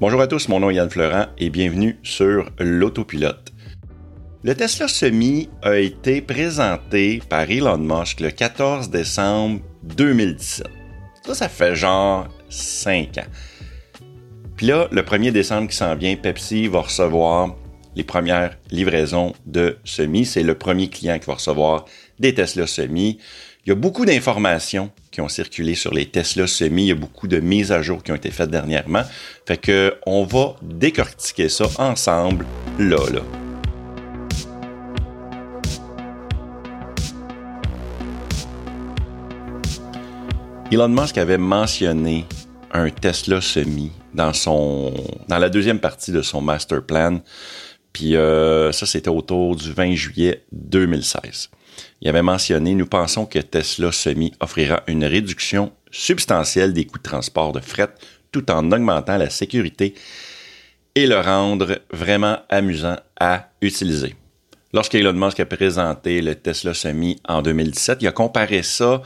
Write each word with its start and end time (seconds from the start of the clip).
Bonjour 0.00 0.20
à 0.20 0.26
tous, 0.26 0.48
mon 0.48 0.58
nom 0.58 0.70
est 0.70 0.74
Yann 0.74 0.90
Florent 0.90 1.26
et 1.38 1.50
bienvenue 1.50 1.96
sur 2.02 2.50
l'autopilote. 2.58 3.52
Le 4.42 4.52
Tesla 4.52 4.88
Semi 4.88 5.48
a 5.62 5.76
été 5.76 6.20
présenté 6.20 7.22
par 7.28 7.48
Elon 7.48 7.78
Musk 7.78 8.18
le 8.18 8.32
14 8.32 8.90
décembre 8.90 9.60
2017. 9.84 10.66
Ça, 11.24 11.34
ça 11.34 11.48
fait 11.48 11.76
genre 11.76 12.26
5 12.48 13.18
ans. 13.18 13.30
Puis 14.56 14.66
là, 14.66 14.88
le 14.90 15.02
1er 15.02 15.30
décembre 15.30 15.68
qui 15.68 15.76
s'en 15.76 15.94
vient, 15.94 16.16
Pepsi 16.16 16.66
va 16.66 16.80
recevoir 16.80 17.54
les 17.94 18.04
premières 18.04 18.58
livraisons 18.72 19.32
de 19.46 19.78
Semi. 19.84 20.26
C'est 20.26 20.42
le 20.42 20.56
premier 20.56 20.90
client 20.90 21.20
qui 21.20 21.26
va 21.26 21.34
recevoir 21.34 21.84
des 22.18 22.34
Tesla 22.34 22.66
Semi. 22.66 23.20
Il 23.66 23.70
y 23.70 23.72
a 23.72 23.76
beaucoup 23.76 24.04
d'informations 24.04 24.90
qui 25.10 25.22
ont 25.22 25.28
circulé 25.30 25.74
sur 25.74 25.94
les 25.94 26.04
Tesla 26.04 26.46
Semi. 26.46 26.82
Il 26.82 26.88
y 26.88 26.92
a 26.92 26.94
beaucoup 26.94 27.26
de 27.26 27.40
mises 27.40 27.72
à 27.72 27.80
jour 27.80 28.02
qui 28.02 28.12
ont 28.12 28.14
été 28.14 28.30
faites 28.30 28.50
dernièrement. 28.50 29.04
Fait 29.46 29.56
que 29.56 29.94
on 30.04 30.24
va 30.24 30.56
décortiquer 30.60 31.48
ça 31.48 31.64
ensemble 31.78 32.44
là, 32.78 32.98
là. 33.10 33.22
Elon 40.70 40.88
Musk 40.88 41.16
avait 41.16 41.38
mentionné 41.38 42.26
un 42.70 42.90
Tesla 42.90 43.40
Semi 43.40 43.92
dans 44.12 44.34
son 44.34 44.92
dans 45.28 45.38
la 45.38 45.48
deuxième 45.48 45.78
partie 45.80 46.12
de 46.12 46.20
son 46.20 46.42
master 46.42 46.84
plan. 46.84 47.22
Puis 47.94 48.14
euh, 48.14 48.72
ça, 48.72 48.84
c'était 48.84 49.08
autour 49.08 49.56
du 49.56 49.72
20 49.72 49.94
juillet 49.94 50.44
2016. 50.52 51.48
Il 52.00 52.08
avait 52.08 52.22
mentionné, 52.22 52.74
nous 52.74 52.86
pensons 52.86 53.26
que 53.26 53.38
Tesla 53.38 53.92
Semi 53.92 54.32
offrira 54.40 54.82
une 54.86 55.04
réduction 55.04 55.72
substantielle 55.90 56.72
des 56.72 56.84
coûts 56.86 56.98
de 56.98 57.02
transport 57.02 57.52
de 57.52 57.60
fret 57.60 57.88
tout 58.32 58.50
en 58.50 58.72
augmentant 58.72 59.16
la 59.16 59.30
sécurité 59.30 59.94
et 60.94 61.06
le 61.06 61.18
rendre 61.20 61.78
vraiment 61.92 62.38
amusant 62.48 62.96
à 63.18 63.48
utiliser. 63.60 64.14
Lorsque 64.72 64.96
Elon 64.96 65.12
Musk 65.12 65.38
a 65.38 65.46
présenté 65.46 66.20
le 66.20 66.34
Tesla 66.34 66.74
Semi 66.74 67.20
en 67.28 67.42
2017, 67.42 67.98
il 68.00 68.08
a 68.08 68.12
comparé 68.12 68.62
ça 68.62 69.02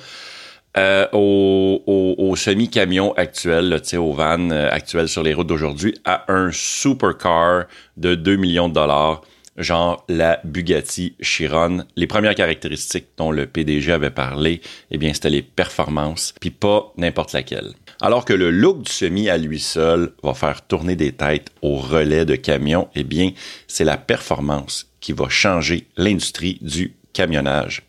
euh, 0.77 1.07
au, 1.13 2.35
semi-camion 2.37 3.13
actuel, 3.15 3.81
au 3.99 4.13
van 4.13 4.51
euh, 4.51 4.69
actuel 4.71 5.09
sur 5.09 5.23
les 5.23 5.35
routes 5.35 5.47
d'aujourd'hui, 5.47 5.95
à 6.05 6.25
un 6.33 6.51
supercar 6.53 7.65
de 7.97 8.15
2 8.15 8.37
millions 8.37 8.69
de 8.69 8.75
dollars, 8.75 9.23
genre 9.59 10.05
la 10.09 10.41
Bugatti 10.45 11.15
Chiron. 11.21 11.85
Les 11.97 12.07
premières 12.07 12.35
caractéristiques 12.35 13.09
dont 13.17 13.31
le 13.31 13.47
PDG 13.47 13.93
avait 13.93 14.11
parlé, 14.11 14.61
eh 14.91 14.99
bien, 14.99 15.13
c'était 15.13 15.31
les 15.31 15.43
performances, 15.43 16.35
puis 16.41 16.51
pas 16.51 16.93
n'importe 16.97 17.33
laquelle. 17.33 17.73
Alors 18.01 18.25
que 18.25 18.33
le 18.33 18.51
look 18.51 18.83
du 18.83 18.93
semi 18.93 19.29
à 19.29 19.37
lui 19.37 19.59
seul 19.59 20.13
va 20.23 20.33
faire 20.33 20.63
tourner 20.67 20.95
des 20.95 21.13
têtes 21.13 21.51
au 21.63 21.77
relais 21.77 22.25
de 22.25 22.37
camions, 22.37 22.89
eh 22.95 23.05
bien, 23.05 23.33
c'est 23.67 23.85
la 23.85 23.97
performance 23.97 24.87
qui 25.01 25.13
va 25.13 25.29
changer 25.29 25.87
l'industrie 25.97 26.59
du 26.61 26.95
camionnage. 27.13 27.83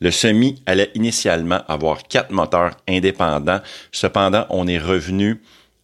Le 0.00 0.10
semi 0.10 0.60
allait 0.66 0.90
initialement 0.94 1.60
avoir 1.68 2.02
quatre 2.02 2.32
moteurs 2.32 2.76
indépendants. 2.88 3.60
Cependant, 3.92 4.46
on 4.50 4.66
est 4.66 4.78
revenu 4.78 5.40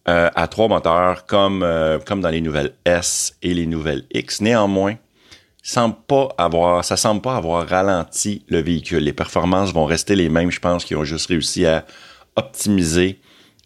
euh, 0.09 0.29
à 0.35 0.47
trois 0.47 0.67
moteurs 0.67 1.25
comme, 1.25 1.63
euh, 1.63 1.99
comme 1.99 2.19
dans 2.19 2.29
les 2.29 2.41
nouvelles 2.41 2.73
S 2.83 3.37
et 3.41 3.53
les 3.53 3.65
nouvelles 3.65 4.03
X. 4.13 4.41
Néanmoins, 4.41 4.95
semble 5.61 5.95
pas 6.07 6.29
avoir, 6.37 6.83
ça 6.85 6.97
semble 6.97 7.21
pas 7.21 7.35
avoir 7.35 7.67
ralenti 7.67 8.43
le 8.47 8.61
véhicule. 8.61 9.03
Les 9.03 9.13
performances 9.13 9.73
vont 9.73 9.85
rester 9.85 10.15
les 10.15 10.29
mêmes. 10.29 10.51
Je 10.51 10.59
pense 10.59 10.85
qu'ils 10.85 10.97
ont 10.97 11.03
juste 11.03 11.27
réussi 11.27 11.65
à 11.65 11.85
optimiser 12.35 13.19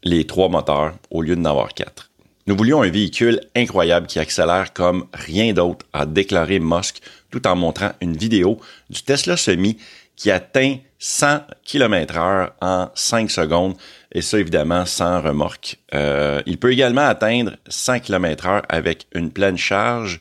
les 0.04 0.26
trois 0.26 0.50
moteurs 0.50 0.94
au 1.12 1.22
lieu 1.22 1.36
d'en 1.36 1.46
avoir 1.46 1.74
quatre. 1.74 2.10
Nous 2.46 2.58
voulions 2.58 2.82
un 2.82 2.90
véhicule 2.90 3.40
incroyable 3.56 4.06
qui 4.06 4.20
accélère 4.20 4.74
comme 4.74 5.06
rien 5.14 5.54
d'autre, 5.54 5.86
a 5.94 6.06
déclaré 6.06 6.60
Musk 6.60 7.02
tout 7.32 7.48
en 7.48 7.56
montrant 7.56 7.92
une 8.02 8.18
vidéo 8.18 8.60
du 8.90 9.02
Tesla 9.02 9.38
Semi 9.38 9.78
qui 10.18 10.30
atteint 10.30 10.78
100 11.00 11.40
km 11.64 12.18
heure 12.18 12.54
en 12.62 12.90
5 12.96 13.32
secondes, 13.32 13.76
et 14.12 14.22
ça 14.22 14.40
évidemment 14.40 14.86
sans 14.86 15.22
remorque. 15.22 15.78
Euh, 15.94 16.42
il 16.46 16.60
peut 16.60 16.72
également 16.72 17.02
atteindre 17.08 17.54
100 17.68 18.00
km 18.02 18.46
heure 18.48 18.62
avec 18.70 19.08
une 19.14 19.32
pleine 19.32 19.58
charge. 19.58 20.20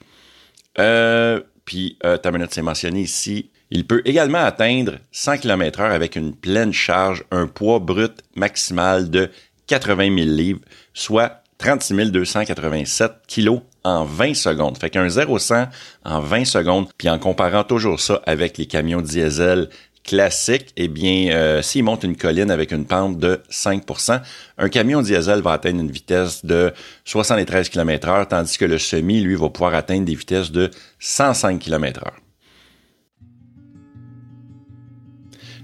Euh, 0.78 1.40
puis, 1.64 1.96
euh, 2.04 2.16
ta 2.16 2.30
minute 2.30 2.56
mentionné 2.58 3.00
ici. 3.00 3.50
Il 3.70 3.86
peut 3.86 4.02
également 4.04 4.38
atteindre 4.38 4.98
100 5.12 5.38
km 5.38 5.80
heure 5.80 5.92
avec 5.92 6.16
une 6.16 6.34
pleine 6.34 6.72
charge, 6.72 7.24
un 7.30 7.46
poids 7.46 7.78
brut 7.78 8.12
maximal 8.34 9.10
de 9.10 9.30
80 9.66 10.16
000 10.16 10.30
livres, 10.30 10.60
soit 10.92 11.42
36 11.58 12.10
287 12.10 13.12
kg 13.28 13.60
en 13.84 14.04
20 14.04 14.34
secondes. 14.34 14.76
Fait 14.76 14.90
qu'un 14.90 15.06
0-100 15.06 15.68
en 16.04 16.20
20 16.20 16.44
secondes, 16.44 16.88
puis 16.98 17.08
en 17.08 17.18
comparant 17.18 17.64
toujours 17.64 18.00
ça 18.00 18.20
avec 18.26 18.58
les 18.58 18.66
camions 18.66 19.00
diesel 19.00 19.68
classiques, 20.04 20.72
eh 20.76 20.88
bien, 20.88 21.30
euh, 21.32 21.62
s'il 21.62 21.84
monte 21.84 22.04
une 22.04 22.16
colline 22.16 22.50
avec 22.50 22.72
une 22.72 22.84
pente 22.84 23.18
de 23.18 23.40
5% 23.50 24.20
un 24.58 24.68
camion 24.68 25.02
diesel 25.02 25.40
va 25.40 25.52
atteindre 25.52 25.80
une 25.80 25.90
vitesse 25.90 26.44
de 26.44 26.72
73 27.04 27.68
km 27.68 28.08
h 28.08 28.28
tandis 28.28 28.58
que 28.58 28.64
le 28.64 28.78
semi, 28.78 29.20
lui, 29.20 29.36
va 29.36 29.48
pouvoir 29.48 29.74
atteindre 29.74 30.04
des 30.04 30.14
vitesses 30.14 30.50
de 30.50 30.70
105 30.98 31.58
km 31.58 32.00
h 32.00 32.10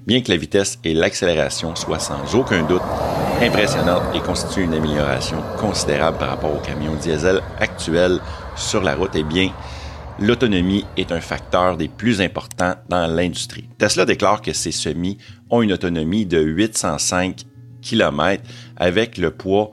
Bien 0.06 0.22
que 0.22 0.30
la 0.30 0.38
vitesse 0.38 0.78
et 0.84 0.94
l'accélération 0.94 1.76
soient 1.76 1.98
sans 1.98 2.34
aucun 2.34 2.62
doute 2.62 2.80
impressionnantes 3.42 4.04
et 4.14 4.20
constituent 4.20 4.62
une 4.62 4.72
amélioration 4.72 5.36
considérable 5.58 6.16
par 6.16 6.30
rapport 6.30 6.54
aux 6.54 6.60
camions 6.60 6.94
diesel 6.94 7.42
actuels 7.60 8.18
sur 8.56 8.82
la 8.82 8.94
route, 8.94 9.10
eh 9.14 9.22
bien, 9.22 9.50
l'autonomie 10.18 10.84
est 10.96 11.12
un 11.12 11.20
facteur 11.20 11.76
des 11.76 11.88
plus 11.88 12.20
importants 12.20 12.74
dans 12.88 13.06
l'industrie. 13.06 13.68
Tesla 13.78 14.04
déclare 14.04 14.42
que 14.42 14.52
ses 14.52 14.72
semis 14.72 15.18
ont 15.50 15.62
une 15.62 15.72
autonomie 15.72 16.26
de 16.26 16.40
805 16.40 17.44
km 17.82 18.42
avec 18.76 19.16
le 19.16 19.30
poids 19.30 19.70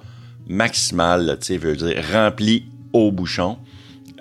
maximal, 0.47 1.37
tu 1.41 1.47
sais, 1.47 1.57
veut 1.57 1.75
dire 1.75 2.01
rempli 2.13 2.65
au 2.93 3.11
bouchon. 3.11 3.57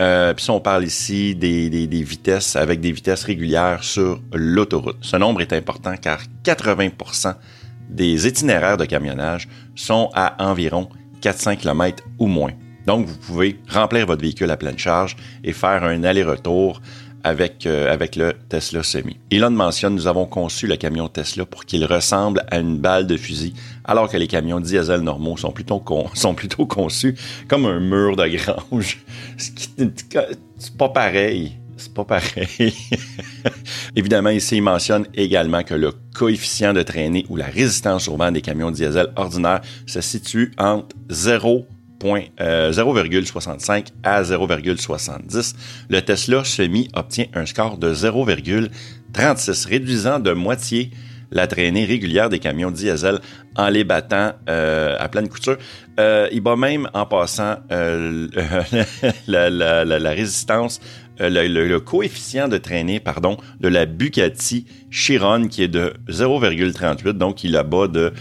Euh, 0.00 0.34
puis 0.34 0.50
on 0.50 0.60
parle 0.60 0.84
ici 0.84 1.36
des, 1.36 1.70
des, 1.70 2.02
vitesses 2.02 2.56
avec 2.56 2.80
des 2.80 2.90
vitesses 2.90 3.22
régulières 3.22 3.84
sur 3.84 4.20
l'autoroute. 4.32 4.96
Ce 5.02 5.16
nombre 5.16 5.40
est 5.40 5.52
important 5.52 5.94
car 5.96 6.20
80% 6.44 7.34
des 7.90 8.26
itinéraires 8.26 8.76
de 8.76 8.86
camionnage 8.86 9.48
sont 9.76 10.10
à 10.14 10.50
environ 10.50 10.88
400 11.20 11.56
km 11.56 12.02
ou 12.18 12.26
moins. 12.26 12.52
Donc, 12.86 13.06
vous 13.06 13.16
pouvez 13.16 13.58
remplir 13.68 14.06
votre 14.06 14.22
véhicule 14.22 14.50
à 14.50 14.56
pleine 14.56 14.78
charge 14.78 15.16
et 15.42 15.52
faire 15.52 15.84
un 15.84 16.04
aller-retour 16.04 16.80
avec, 17.24 17.64
euh, 17.64 17.90
avec 17.90 18.16
le 18.16 18.34
Tesla 18.50 18.82
Semi. 18.82 19.16
Elon 19.30 19.50
mentionne, 19.50 19.94
nous 19.94 20.06
avons 20.06 20.26
conçu 20.26 20.66
le 20.66 20.76
camion 20.76 21.08
Tesla 21.08 21.46
pour 21.46 21.64
qu'il 21.64 21.84
ressemble 21.86 22.44
à 22.50 22.58
une 22.58 22.78
balle 22.78 23.06
de 23.06 23.16
fusil, 23.16 23.54
alors 23.84 24.10
que 24.10 24.18
les 24.18 24.26
camions 24.26 24.60
diesel 24.60 25.00
normaux 25.00 25.38
sont 25.38 25.50
plutôt, 25.50 25.82
sont 26.14 26.34
plutôt 26.34 26.66
conçus 26.66 27.16
comme 27.48 27.64
un 27.64 27.80
mur 27.80 28.14
de 28.16 28.26
grange. 28.28 28.98
C'est 29.38 30.76
pas 30.76 30.90
pareil. 30.90 31.56
C'est 31.76 31.92
pas 31.92 32.04
pareil. 32.04 32.72
Évidemment, 33.96 34.30
ici, 34.30 34.56
il 34.56 34.62
mentionne 34.62 35.06
également 35.14 35.64
que 35.64 35.74
le 35.74 35.92
coefficient 36.14 36.72
de 36.72 36.82
traînée 36.82 37.26
ou 37.28 37.36
la 37.36 37.46
résistance 37.46 38.06
au 38.06 38.16
vent 38.16 38.30
des 38.30 38.42
camions 38.42 38.70
diesel 38.70 39.08
ordinaires 39.16 39.60
se 39.86 40.00
situe 40.00 40.52
entre 40.56 40.94
0 41.10 41.66
0,65 42.04 43.70
euh, 43.70 43.92
à 44.02 44.22
0,70. 44.22 45.54
Le 45.88 46.00
Tesla 46.02 46.44
Semi 46.44 46.88
obtient 46.94 47.26
un 47.34 47.46
score 47.46 47.78
de 47.78 47.94
0,36, 47.94 49.66
réduisant 49.66 50.20
de 50.20 50.32
moitié 50.32 50.90
la 51.30 51.46
traînée 51.46 51.86
régulière 51.86 52.28
des 52.28 52.38
camions 52.38 52.70
diesel 52.70 53.18
en 53.56 53.68
les 53.68 53.82
battant 53.82 54.32
euh, 54.48 54.96
à 54.98 55.08
pleine 55.08 55.28
couture. 55.28 55.56
Euh, 55.98 56.28
il 56.30 56.42
bat 56.42 56.56
même 56.56 56.88
en 56.94 57.06
passant 57.06 57.56
la, 59.26 60.10
résistance, 60.10 60.80
le, 61.18 61.78
coefficient 61.78 62.48
de 62.48 62.58
traînée 62.58 63.00
pardon, 63.00 63.36
de 63.60 63.68
la 63.68 63.86
Bugatti 63.86 64.66
Chiron 64.90 65.48
qui 65.48 65.62
est 65.62 65.68
de 65.68 65.94
0,38, 66.08 67.12
donc 67.12 67.42
il 67.42 67.56
abat 67.56 67.88
de 67.88 68.12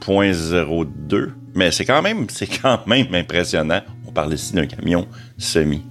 0,02 0.00 1.32
mais 1.54 1.70
c'est 1.70 1.84
quand 1.84 2.02
même, 2.02 2.26
c'est 2.30 2.46
quand 2.46 2.86
même 2.86 3.14
impressionnant. 3.14 3.82
On 4.06 4.12
parle 4.12 4.34
ici 4.34 4.54
d'un 4.54 4.66
camion 4.66 5.06
semi. 5.38 5.82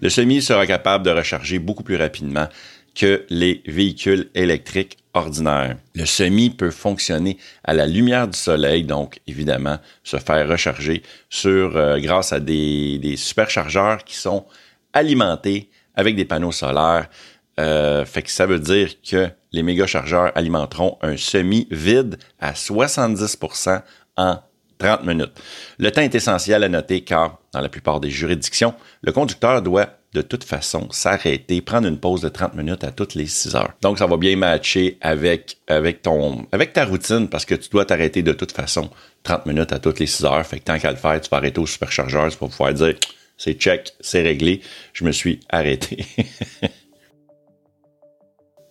Le 0.00 0.08
semi 0.08 0.40
sera 0.40 0.66
capable 0.66 1.04
de 1.04 1.10
recharger 1.10 1.58
beaucoup 1.58 1.82
plus 1.82 1.96
rapidement 1.96 2.48
que 2.94 3.24
les 3.30 3.62
véhicules 3.66 4.28
électriques 4.34 4.98
ordinaires. 5.14 5.76
Le 5.94 6.04
semi 6.04 6.50
peut 6.50 6.70
fonctionner 6.70 7.38
à 7.64 7.74
la 7.74 7.86
lumière 7.86 8.28
du 8.28 8.38
soleil, 8.38 8.84
donc 8.84 9.20
évidemment 9.26 9.78
se 10.02 10.16
faire 10.16 10.48
recharger 10.48 11.02
sur 11.28 11.76
euh, 11.76 11.98
grâce 11.98 12.32
à 12.32 12.40
des, 12.40 12.98
des 12.98 13.16
superchargeurs 13.16 14.04
qui 14.04 14.16
sont 14.16 14.46
alimentés 14.92 15.68
avec 15.94 16.16
des 16.16 16.24
panneaux 16.24 16.52
solaires. 16.52 17.08
Euh, 17.58 18.04
fait 18.04 18.22
que 18.22 18.30
ça 18.30 18.46
veut 18.46 18.60
dire 18.60 18.90
que 19.02 19.28
les 19.52 19.62
méga 19.62 19.86
chargeurs 19.86 20.32
alimenteront 20.36 20.98
un 21.02 21.16
semi 21.16 21.66
vide 21.70 22.18
à 22.38 22.52
70% 22.52 23.82
en 24.16 24.38
30 24.78 25.04
minutes. 25.04 25.32
Le 25.78 25.90
temps 25.90 26.02
est 26.02 26.14
essentiel 26.14 26.62
à 26.62 26.68
noter 26.68 27.00
car, 27.00 27.38
dans 27.52 27.60
la 27.60 27.68
plupart 27.68 28.00
des 28.00 28.10
juridictions, 28.10 28.74
le 29.02 29.12
conducteur 29.12 29.60
doit 29.62 29.88
de 30.14 30.22
toute 30.22 30.44
façon 30.44 30.88
s'arrêter, 30.90 31.60
prendre 31.60 31.86
une 31.86 31.98
pause 31.98 32.22
de 32.22 32.28
30 32.28 32.54
minutes 32.54 32.84
à 32.84 32.92
toutes 32.92 33.14
les 33.14 33.26
6 33.26 33.56
heures. 33.56 33.72
Donc, 33.82 33.98
ça 33.98 34.06
va 34.06 34.16
bien 34.16 34.36
matcher 34.36 34.96
avec, 35.00 35.58
avec, 35.66 36.02
ta 36.02 36.84
routine 36.84 37.28
parce 37.28 37.44
que 37.44 37.54
tu 37.54 37.68
dois 37.68 37.84
t'arrêter 37.84 38.22
de 38.22 38.32
toute 38.32 38.52
façon 38.52 38.88
30 39.24 39.46
minutes 39.46 39.72
à 39.72 39.78
toutes 39.78 39.98
les 39.98 40.06
6 40.06 40.24
heures. 40.24 40.46
Fait 40.46 40.60
que 40.60 40.64
tant 40.64 40.78
qu'à 40.78 40.90
le 40.90 40.96
faire, 40.96 41.20
tu 41.20 41.28
vas 41.28 41.36
arrêter 41.36 41.60
au 41.60 41.66
superchargeur, 41.66 42.30
tu 42.30 42.38
pouvoir 42.38 42.72
dire 42.72 42.94
c'est 43.36 43.54
check, 43.54 43.92
c'est 44.00 44.22
réglé, 44.22 44.62
je 44.92 45.04
me 45.04 45.12
suis 45.12 45.40
arrêté. 45.48 46.04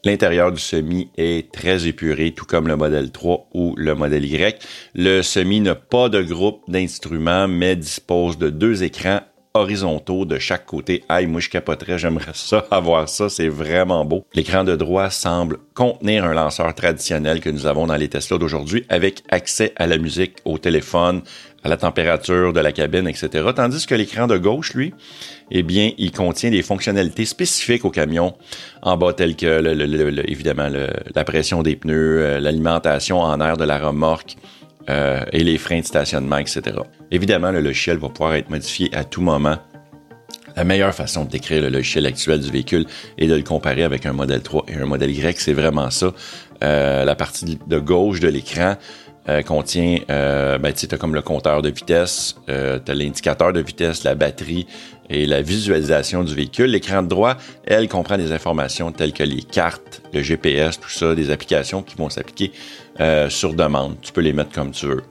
L'intérieur 0.04 0.52
du 0.52 0.62
semi 0.62 1.10
est 1.18 1.52
très 1.52 1.88
épuré, 1.88 2.32
tout 2.32 2.46
comme 2.46 2.68
le 2.68 2.76
modèle 2.76 3.12
3 3.12 3.50
ou 3.54 3.74
le 3.78 3.96
modèle 3.96 4.26
Y. 4.26 4.64
Le 4.96 5.22
semi 5.22 5.60
n'a 5.60 5.76
pas 5.76 6.10
de 6.10 6.22
groupe 6.22 6.62
d'instruments, 6.68 7.48
mais 7.48 7.76
dispose 7.76 8.38
de 8.38 8.50
deux 8.50 8.84
écrans 8.84 9.22
horizontaux 9.58 10.26
de 10.26 10.38
chaque 10.40 10.66
côté. 10.66 11.04
Aïe, 11.10 11.28
moi 11.28 11.42
je 11.42 11.50
capoterais, 11.50 11.98
j'aimerais 11.98 12.32
ça, 12.34 12.66
avoir 12.72 13.10
ça, 13.10 13.30
c'est 13.30 13.50
vraiment 13.50 14.06
beau. 14.06 14.26
L'écran 14.34 14.64
de 14.64 14.76
droit 14.76 15.10
semble 15.10 15.58
contenir 15.74 16.26
un 16.26 16.34
lanceur 16.34 16.74
traditionnel 16.74 17.42
que 17.42 17.50
nous 17.50 17.66
avons 17.66 17.88
dans 17.88 17.96
les 17.96 18.08
Tesla 18.08 18.38
d'aujourd'hui 18.38 18.86
avec 18.90 19.24
accès 19.30 19.74
à 19.76 19.88
la 19.88 19.98
musique, 19.98 20.38
au 20.46 20.58
téléphone, 20.58 21.22
à 21.64 21.70
la 21.70 21.78
température 21.78 22.54
de 22.54 22.60
la 22.60 22.72
cabine, 22.72 23.08
etc. 23.08 23.50
Tandis 23.56 23.86
que 23.86 23.96
l'écran 23.96 24.28
de 24.28 24.38
gauche, 24.38 24.74
lui, 24.74 24.94
eh 25.52 25.64
bien, 25.64 25.92
il 25.98 26.12
contient 26.12 26.52
des 26.52 26.62
fonctionnalités 26.62 27.26
spécifiques 27.26 27.86
au 27.86 27.90
camion 27.90 28.36
en 28.82 28.98
bas, 28.98 29.14
telles 29.14 29.36
que, 29.36 30.30
évidemment, 30.30 30.70
la 31.16 31.24
pression 31.24 31.64
des 31.64 31.76
pneus, 31.76 32.22
euh, 32.22 32.40
l'alimentation 32.40 33.22
en 33.22 33.42
air 33.42 33.58
de 33.58 33.64
la 33.64 33.80
remorque, 33.80 34.36
euh, 34.90 35.26
et 35.34 35.44
les 35.44 35.58
freins 35.58 35.82
de 35.82 35.86
stationnement, 35.86 36.38
etc. 36.38 36.78
Évidemment, 37.12 37.52
le 37.52 37.60
logiciel 37.60 37.98
va 37.98 38.08
pouvoir 38.08 38.36
être 38.36 38.50
modifié 38.50 38.90
à 38.96 39.04
tout 39.04 39.22
moment. 39.22 39.58
La 40.56 40.64
meilleure 40.64 40.96
façon 40.96 41.26
de 41.26 41.30
décrire 41.30 41.62
le 41.62 41.70
logiciel 41.70 42.06
actuel 42.06 42.40
du 42.40 42.50
véhicule 42.50 42.86
et 43.18 43.28
de 43.28 43.36
le 43.36 43.44
comparer 43.44 43.84
avec 43.84 44.06
un 44.06 44.14
modèle 44.14 44.42
3 44.42 44.66
et 44.70 44.76
un 44.76 44.86
modèle 44.86 45.12
Y, 45.12 45.40
c'est 45.40 45.54
vraiment 45.54 45.90
ça. 45.90 46.14
Euh, 46.64 47.04
la 47.04 47.16
partie 47.16 47.60
de 47.68 47.80
gauche 47.80 48.22
de 48.22 48.30
l'écran 48.30 48.78
euh, 49.30 49.42
contient, 49.42 50.00
euh, 50.10 50.58
ben, 50.58 50.74
tu 50.74 50.88
as 50.90 50.98
comme 50.98 51.14
le 51.14 51.22
compteur 51.22 51.62
de 51.62 51.70
vitesse, 51.70 52.36
euh, 52.50 52.80
tu 52.84 52.92
as 52.92 52.96
l'indicateur 52.96 53.52
de 53.52 53.60
vitesse, 53.60 54.04
la 54.04 54.16
batterie 54.16 54.68
et 55.10 55.26
la 55.26 55.42
visualisation 55.42 56.24
du 56.24 56.34
véhicule. 56.34 56.72
L'écran 56.72 57.02
de 57.02 57.08
droit, 57.08 57.36
elle, 57.66 57.88
comprend 57.90 58.18
des 58.18 58.32
informations 58.32 58.92
telles 58.92 59.14
que 59.14 59.24
les 59.24 59.42
cartes, 59.42 60.02
le 60.14 60.22
GPS, 60.22 60.80
tout 60.80 60.90
ça, 60.90 61.16
des 61.16 61.30
applications 61.30 61.82
qui 61.82 61.96
vont 61.96 62.10
s'appliquer 62.10 62.52
sur 63.30 63.54
demande. 63.54 63.96
Tu 64.02 64.12
peux 64.12 64.22
les 64.22 64.34
mettre 64.34 64.52
comme 64.52 64.72
tu 64.72 64.88
veux. 64.88 65.04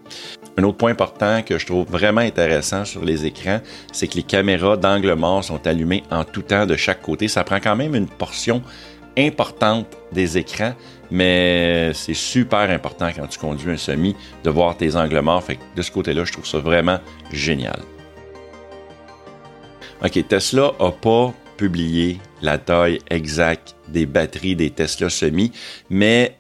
Un 0.59 0.65
autre 0.65 0.77
point 0.77 0.91
important 0.91 1.43
que 1.43 1.57
je 1.57 1.67
trouve 1.67 1.87
vraiment 1.87 2.23
intéressant 2.23 2.85
sur 2.85 3.05
les 3.05 3.27
écrans, 3.27 3.61
c'est 3.93 4.09
que 4.09 4.17
les 4.17 4.23
caméras 4.23 4.77
d'angle 4.77 5.15
mort 5.15 5.45
sont 5.45 5.65
allumées 5.67 6.03
en 6.11 6.25
tout 6.25 6.43
temps 6.43 6.67
de 6.67 6.77
chaque 6.77 7.01
côté. 7.01 7.29
Ça 7.29 7.45
prend 7.45 7.61
quand 7.61 7.77
même 7.77 7.95
une 7.95 8.09
portion 8.09 8.63
importante 9.17 9.87
des 10.13 10.39
écrans, 10.39 10.75
mais 11.11 11.93
c'est 11.95 12.15
super 12.15 12.71
important 12.71 13.11
quand 13.15 13.27
tu 13.27 13.39
conduis 13.39 13.73
un 13.73 13.77
semi 13.77 14.17
de 14.45 14.51
voir 14.51 14.77
tes 14.77 14.97
angles 14.97 15.21
morts. 15.21 15.45
De 15.75 15.83
ce 15.83 15.91
côté-là, 15.91 16.25
je 16.25 16.33
trouve 16.33 16.47
ça 16.47 16.59
vraiment 16.59 16.99
génial. 17.33 17.81
OK, 20.05 20.29
Tesla 20.29 20.73
n'a 20.79 20.91
pas 20.91 21.33
publié 21.57 22.19
la 22.43 22.59
taille 22.59 22.99
exacte 23.11 23.75
des 23.89 24.07
batteries 24.07 24.57
des 24.57 24.71
Tesla 24.71 25.09
semi, 25.09 25.53
mais 25.89 26.37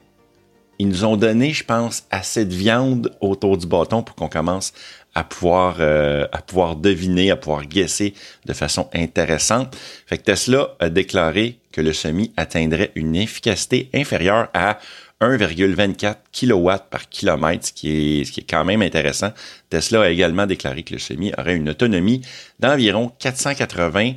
ils 0.78 0.88
nous 0.88 1.04
ont 1.04 1.16
donné, 1.16 1.52
je 1.52 1.64
pense, 1.64 2.04
assez 2.10 2.44
de 2.44 2.54
viande 2.54 3.16
autour 3.20 3.56
du 3.56 3.66
bâton 3.66 4.02
pour 4.02 4.14
qu'on 4.14 4.28
commence 4.28 4.72
à 5.16 5.24
pouvoir, 5.24 5.76
euh, 5.80 6.26
à 6.30 6.42
pouvoir 6.42 6.76
deviner, 6.76 7.30
à 7.30 7.36
pouvoir 7.36 7.64
guesser 7.64 8.12
de 8.44 8.52
façon 8.52 8.90
intéressante. 8.92 9.74
Fait 10.06 10.18
que 10.18 10.24
Tesla 10.24 10.76
a 10.78 10.90
déclaré 10.90 11.58
que 11.72 11.80
le 11.80 11.94
semi 11.94 12.32
atteindrait 12.36 12.92
une 12.96 13.16
efficacité 13.16 13.88
inférieure 13.94 14.48
à 14.52 14.78
1,24 15.22 16.16
kW 16.32 16.70
par 16.90 17.08
kilomètre, 17.08 17.68
ce 17.68 17.72
qui, 17.72 18.20
est, 18.20 18.24
ce 18.26 18.32
qui 18.32 18.40
est 18.40 18.48
quand 18.48 18.66
même 18.66 18.82
intéressant. 18.82 19.32
Tesla 19.70 20.02
a 20.02 20.10
également 20.10 20.44
déclaré 20.44 20.82
que 20.82 20.92
le 20.92 21.00
semi 21.00 21.32
aurait 21.38 21.56
une 21.56 21.70
autonomie 21.70 22.20
d'environ 22.60 23.10
480 23.18 24.12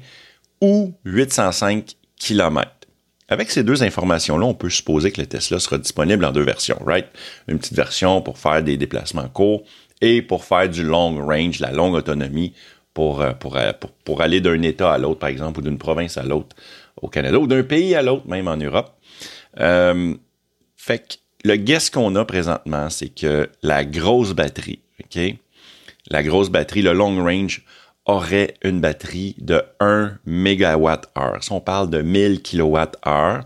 ou 0.59 0.93
805 1.05 1.95
km. 2.19 2.71
Avec 3.29 3.51
ces 3.51 3.63
deux 3.63 3.83
informations-là, 3.83 4.45
on 4.45 4.55
peut 4.55 4.69
supposer 4.69 5.11
que 5.11 5.21
le 5.21 5.27
Tesla 5.27 5.59
sera 5.59 5.77
disponible 5.77 6.25
en 6.25 6.31
deux 6.31 6.43
versions, 6.43 6.79
right? 6.83 7.05
Une 7.47 7.59
petite 7.59 7.75
version 7.75 8.21
pour 8.21 8.37
faire 8.37 8.61
des 8.63 8.75
déplacements 8.75 9.29
courts 9.29 9.63
et 10.01 10.21
pour 10.21 10.45
faire 10.45 10.69
du 10.69 10.83
long 10.83 11.25
range, 11.25 11.59
la 11.59 11.71
longue 11.71 11.95
autonomie 11.95 12.53
pour, 12.93 13.21
euh, 13.21 13.31
euh, 13.31 13.73
pour, 13.73 13.91
pour, 13.91 14.21
aller 14.21 14.41
d'un 14.41 14.61
État 14.61 14.91
à 14.91 14.97
l'autre, 14.97 15.19
par 15.19 15.29
exemple, 15.29 15.59
ou 15.59 15.63
d'une 15.63 15.77
province 15.77 16.17
à 16.17 16.23
l'autre 16.23 16.55
au 17.01 17.07
Canada, 17.07 17.39
ou 17.39 17.47
d'un 17.47 17.63
pays 17.63 17.95
à 17.95 18.01
l'autre, 18.01 18.27
même 18.27 18.47
en 18.47 18.57
Europe. 18.57 18.91
Euh, 19.59 20.13
fait 20.75 20.99
que 20.99 21.47
le 21.47 21.55
guess 21.55 21.89
qu'on 21.89 22.15
a 22.15 22.25
présentement, 22.25 22.89
c'est 22.89 23.09
que 23.09 23.49
la 23.61 23.85
grosse 23.85 24.33
batterie, 24.33 24.79
OK? 24.99 25.21
La 26.09 26.23
grosse 26.23 26.49
batterie, 26.49 26.81
le 26.81 26.93
long 26.93 27.23
range, 27.23 27.63
aurait 28.05 28.55
une 28.63 28.81
batterie 28.81 29.35
de 29.37 29.61
1 29.79 30.17
MWh. 30.25 31.41
Si 31.41 31.51
on 31.51 31.61
parle 31.61 31.89
de 31.89 32.01
1000 32.01 32.41
kWh, 32.41 33.41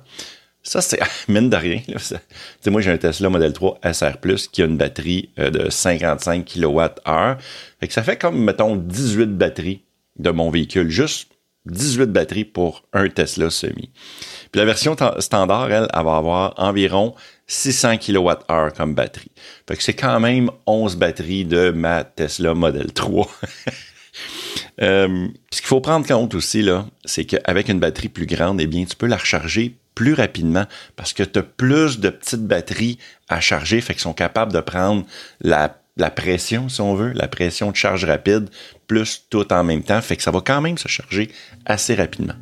ça, 0.64 0.82
c'est 0.82 1.00
mine 1.28 1.50
de 1.50 1.58
rien. 1.58 1.82
Là, 1.88 2.00
moi, 2.68 2.82
j'ai 2.82 2.92
un 2.92 2.98
Tesla 2.98 3.30
Model 3.30 3.54
3 3.54 3.80
SR+, 3.92 4.18
qui 4.52 4.62
a 4.62 4.66
une 4.66 4.78
batterie 4.78 5.30
euh, 5.38 5.50
de 5.52 5.70
55 5.70 6.46
kWh. 6.46 7.38
Ça 7.90 8.04
fait 8.04 8.18
comme, 8.18 8.42
mettons, 8.44 8.78
18 8.78 9.38
batteries 9.38 9.84
de 10.18 10.32
mon 10.32 10.50
véhicule. 10.50 10.90
Juste 10.90 11.30
18 11.66 12.08
batteries 12.08 12.46
pour 12.46 12.84
un 12.94 13.10
Tesla 13.10 13.50
semi. 13.50 13.92
Puis 14.52 14.60
la 14.60 14.66
version 14.66 14.96
standard, 15.20 15.72
elle, 15.72 15.88
elle 15.94 16.04
va 16.04 16.16
avoir 16.16 16.54
environ 16.58 17.14
600 17.48 17.98
kWh 17.98 18.74
comme 18.76 18.96
batterie. 18.96 19.32
Fait 19.68 19.76
que 19.76 19.84
c'est 19.84 19.94
quand 19.94 20.20
même 20.20 20.50
11 20.66 20.96
batteries 20.96 21.46
de 21.46 21.72
ma 21.72 22.04
Tesla 22.04 22.54
Model 22.54 22.92
3. 22.94 23.30
Euh, 24.82 25.28
ce 25.52 25.62
qu'il 25.62 25.68
faut 25.68 25.82
prendre 25.82 26.06
compte 26.06 26.34
aussi, 26.34 26.68
c'est 27.06 27.26
qu'avec 27.26 27.70
une 27.70 27.80
batterie 27.80 28.10
plus 28.10 28.26
grande, 28.26 28.60
eh 28.60 28.68
tu 28.68 28.96
peux 28.96 29.06
la 29.06 29.18
recharger 29.18 29.76
plus 29.96 30.14
rapidement 30.14 30.66
parce 30.96 31.14
que 31.14 31.24
tu 31.24 31.40
as 31.40 31.44
plus 31.44 32.00
de 32.00 32.10
petites 32.10 32.46
batteries 32.46 32.98
à 33.30 33.40
charger, 33.40 33.82
fait 33.82 33.98
sont 34.00 34.14
capables 34.14 34.52
de 34.52 34.60
prendre 34.60 35.06
la, 35.42 35.78
la, 35.98 36.12
pression, 36.12 36.70
si 36.70 36.82
on 36.82 36.96
veut, 36.96 37.12
la 37.14 37.28
pression 37.28 37.72
de 37.72 37.76
charge 37.76 38.06
rapide, 38.06 38.50
plus 38.88 39.26
tout 39.30 39.52
en 39.54 39.64
même 39.64 39.84
temps, 39.84 40.02
fait 40.02 40.18
que 40.18 40.24
ça 40.24 40.32
va 40.32 40.42
quand 40.42 40.62
même 40.62 40.78
se 40.78 40.88
charger 40.88 41.30
assez 41.66 41.96
rapidement. 41.96 42.36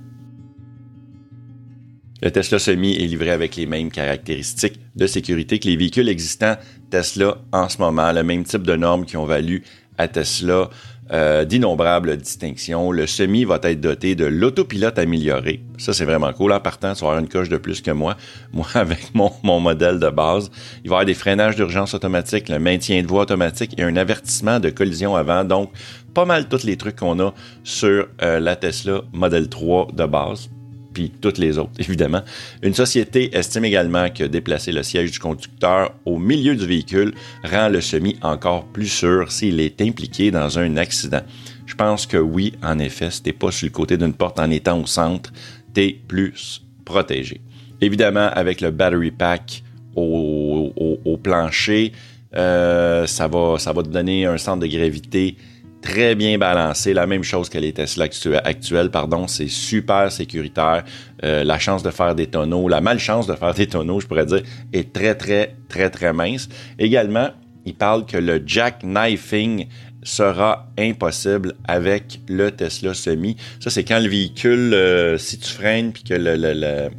Le 2.24 2.30
Tesla 2.30 2.60
Semi 2.60 2.94
est 2.94 3.08
livré 3.08 3.32
avec 3.32 3.56
les 3.56 3.66
mêmes 3.66 3.90
caractéristiques 3.90 4.80
de 4.96 5.08
sécurité 5.08 5.58
que 5.58 5.68
les 5.68 5.76
véhicules 5.76 6.08
existants 6.08 6.56
Tesla 6.92 7.38
en 7.52 7.68
ce 7.68 7.80
moment, 7.80 8.12
le 8.12 8.22
même 8.22 8.44
type 8.44 8.62
de 8.62 8.76
normes 8.76 9.06
qui 9.06 9.18
ont 9.18 9.26
valu 9.26 9.64
à 9.98 10.08
Tesla 10.08 10.70
euh, 11.14 11.46
d'innombrables 11.46 12.16
distinctions. 12.18 12.92
Le 12.92 13.08
semi 13.08 13.44
va 13.44 13.60
être 13.64 13.82
doté 13.82 14.16
de 14.16 14.26
l'autopilote 14.26 14.98
amélioré. 14.98 15.62
Ça, 15.78 15.94
c'est 15.94 16.06
vraiment 16.06 16.32
cool. 16.34 16.52
En 16.54 16.60
partant, 16.60 16.94
tu 16.94 17.02
vas 17.02 17.10
avoir 17.10 17.20
une 17.20 17.30
coche 17.30 17.50
de 17.50 17.58
plus 17.58 17.82
que 17.82 17.92
moi. 17.92 18.16
Moi, 18.54 18.68
avec 18.76 19.14
mon, 19.14 19.32
mon 19.44 19.60
modèle 19.60 20.00
de 20.00 20.10
base, 20.10 20.52
il 20.84 20.90
va 20.90 20.96
y 20.96 20.98
avoir 20.98 21.06
des 21.06 21.14
freinages 21.14 21.56
d'urgence 21.56 21.94
automatiques, 21.94 22.50
le 22.50 22.60
maintien 22.60 23.02
de 23.02 23.08
voie 23.08 23.24
automatique 23.24 23.74
et 23.78 23.84
un 23.84 23.96
avertissement 23.96 24.60
de 24.60 24.70
collision 24.70 25.16
avant. 25.16 25.44
Donc, 25.44 25.72
pas 26.14 26.26
mal 26.26 26.48
tous 26.48 26.64
les 26.64 26.78
trucs 26.78 26.98
qu'on 26.98 27.20
a 27.20 27.34
sur 27.64 28.08
euh, 28.22 28.40
la 28.40 28.56
Tesla 28.56 29.02
Model 29.14 29.48
3 29.50 29.88
de 29.94 30.06
base 30.06 30.50
puis 30.94 31.12
toutes 31.22 31.38
les 31.38 31.58
autres, 31.58 31.72
évidemment. 31.80 32.22
Une 32.62 32.74
société 32.74 33.36
estime 33.36 33.66
également 33.66 34.10
que 34.10 34.24
déplacer 34.24 34.72
le 34.72 34.84
siège 34.84 35.12
du 35.12 35.20
conducteur 35.20 35.94
au 36.06 36.18
milieu 36.18 36.56
du 36.56 36.66
véhicule 36.66 37.14
rend 37.44 37.70
le 37.70 37.82
semi 37.82 38.18
encore 38.22 38.66
plus 38.66 38.88
sûr 38.88 39.32
s'il 39.32 39.60
est 39.60 39.82
impliqué 39.82 40.32
dans 40.32 40.60
un 40.60 40.78
accident. 40.78 41.22
Je 41.66 41.76
pense 41.76 42.06
que 42.06 42.18
oui, 42.18 42.54
en 42.64 42.80
effet, 42.80 43.12
si 43.12 43.24
t'es 43.24 43.34
pas 43.34 43.52
sur 43.52 43.66
le 43.66 43.72
côté 43.72 43.98
d'une 43.98 44.14
porte 44.14 44.40
en 44.40 44.50
étant 44.52 44.80
au 44.80 44.86
centre, 44.86 45.32
t'es 45.74 45.98
plus 46.08 46.62
protégé. 46.84 47.42
Évidemment, 47.80 48.30
avec 48.34 48.62
le 48.62 48.72
battery 48.72 49.12
pack 49.12 49.64
au, 49.96 51.20
plancher, 51.24 51.92
euh, 52.36 53.06
ça, 53.08 53.28
va, 53.28 53.58
ça 53.58 53.74
va 53.74 53.84
te 53.84 53.90
donner 53.90 54.26
un 54.26 54.38
centre 54.38 54.60
de 54.60 54.68
gravité 54.68 55.36
très 55.82 56.16
bien 56.16 56.38
balancé, 56.38 56.94
la 56.94 57.08
même 57.08 57.24
chose 57.24 57.50
que 57.50 57.58
les 57.58 57.74
Tesla 57.74 58.06
actuels, 58.44 58.92
pardon, 58.92 59.28
c'est 59.28 59.48
super 59.48 60.12
sécuritaire. 60.12 60.84
Euh, 61.24 61.44
la 61.44 61.60
chance 61.60 61.84
de 61.84 61.90
faire 61.90 62.16
des 62.16 62.28
tonneaux, 62.28 62.68
la 62.68 62.82
malchance 62.82 63.28
de 63.28 63.34
faire 63.34 63.54
des 63.54 63.68
tonneaux, 63.68 64.00
je 64.00 64.08
pourrais 64.08 64.26
dire, 64.26 64.44
est 64.74 64.94
très 64.94 65.16
très 65.16 65.56
très 65.68 65.90
très 65.90 66.14
mince. 66.14 66.50
Également, 66.80 67.30
il 67.66 67.76
parle 67.76 68.06
que 68.06 68.18
le 68.18 68.42
jackknifing 68.46 69.68
sera 70.04 70.68
impossible 70.80 71.54
avec 71.68 72.22
le 72.28 72.52
Tesla 72.52 72.94
Semi. 72.94 73.36
Ça, 73.60 73.70
c'est 73.70 73.84
quand 73.84 74.00
le 74.00 74.10
véhicule, 74.10 74.74
euh, 74.74 75.18
si 75.18 75.38
tu 75.38 75.52
freines 75.52 75.92
puis 75.92 76.04
que 76.04 76.16
le, 76.16 76.36
le, 76.36 76.54
le 76.54 76.90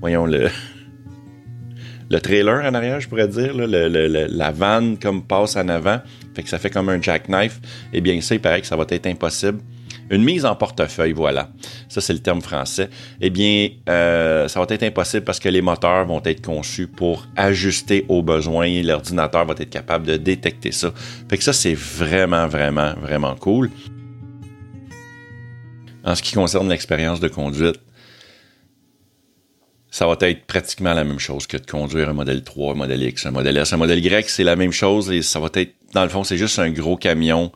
voyons 0.00 0.24
le 0.26 0.48
le 2.10 2.20
trailer 2.20 2.64
en 2.64 2.74
arrière, 2.74 3.00
je 3.00 3.08
pourrais 3.08 3.28
dire, 3.28 3.52
la 3.54 4.50
vanne 4.50 4.98
comme 4.98 5.22
passe 5.22 5.56
en 5.56 5.68
avant, 5.68 6.00
fait 6.38 6.44
que 6.44 6.50
ça 6.50 6.58
fait 6.58 6.70
comme 6.70 6.88
un 6.88 7.02
jackknife. 7.02 7.60
Eh 7.92 8.00
bien, 8.00 8.20
ça, 8.20 8.36
il 8.36 8.40
paraît 8.40 8.60
que 8.60 8.66
ça 8.66 8.76
va 8.76 8.84
être 8.88 9.06
impossible. 9.06 9.58
Une 10.08 10.22
mise 10.22 10.46
en 10.46 10.54
portefeuille, 10.54 11.12
voilà. 11.12 11.50
Ça, 11.88 12.00
c'est 12.00 12.12
le 12.12 12.20
terme 12.20 12.40
français. 12.40 12.88
Eh 13.20 13.28
bien, 13.28 13.70
euh, 13.88 14.46
ça 14.46 14.60
va 14.60 14.66
être 14.70 14.84
impossible 14.84 15.24
parce 15.24 15.40
que 15.40 15.48
les 15.48 15.60
moteurs 15.60 16.06
vont 16.06 16.22
être 16.24 16.40
conçus 16.40 16.86
pour 16.86 17.26
ajuster 17.36 18.06
aux 18.08 18.22
besoins. 18.22 18.82
L'ordinateur 18.82 19.44
va 19.46 19.54
être 19.58 19.68
capable 19.68 20.06
de 20.06 20.16
détecter 20.16 20.70
ça. 20.70 20.92
Fait 21.28 21.38
que 21.38 21.44
ça, 21.44 21.52
c'est 21.52 21.74
vraiment, 21.74 22.46
vraiment, 22.46 22.94
vraiment 23.02 23.34
cool. 23.34 23.70
En 26.04 26.14
ce 26.14 26.22
qui 26.22 26.34
concerne 26.34 26.68
l'expérience 26.70 27.18
de 27.18 27.28
conduite, 27.28 27.80
ça 29.90 30.06
va 30.06 30.16
être 30.20 30.46
pratiquement 30.46 30.94
la 30.94 31.04
même 31.04 31.18
chose 31.18 31.46
que 31.46 31.56
de 31.56 31.66
conduire 31.66 32.08
un 32.08 32.12
modèle 32.12 32.44
3, 32.44 32.74
un 32.74 32.76
modèle 32.76 33.02
X, 33.02 33.26
un 33.26 33.30
modèle 33.30 33.56
S. 33.56 33.72
Un 33.72 33.78
modèle 33.78 34.04
Y, 34.04 34.28
c'est 34.28 34.44
la 34.44 34.54
même 34.54 34.72
chose 34.72 35.10
et 35.10 35.22
ça 35.22 35.40
va 35.40 35.48
être, 35.54 35.74
dans 35.92 36.02
le 36.02 36.08
fond, 36.08 36.24
c'est 36.24 36.36
juste 36.36 36.58
un 36.58 36.70
gros 36.70 36.96
camion 36.96 37.52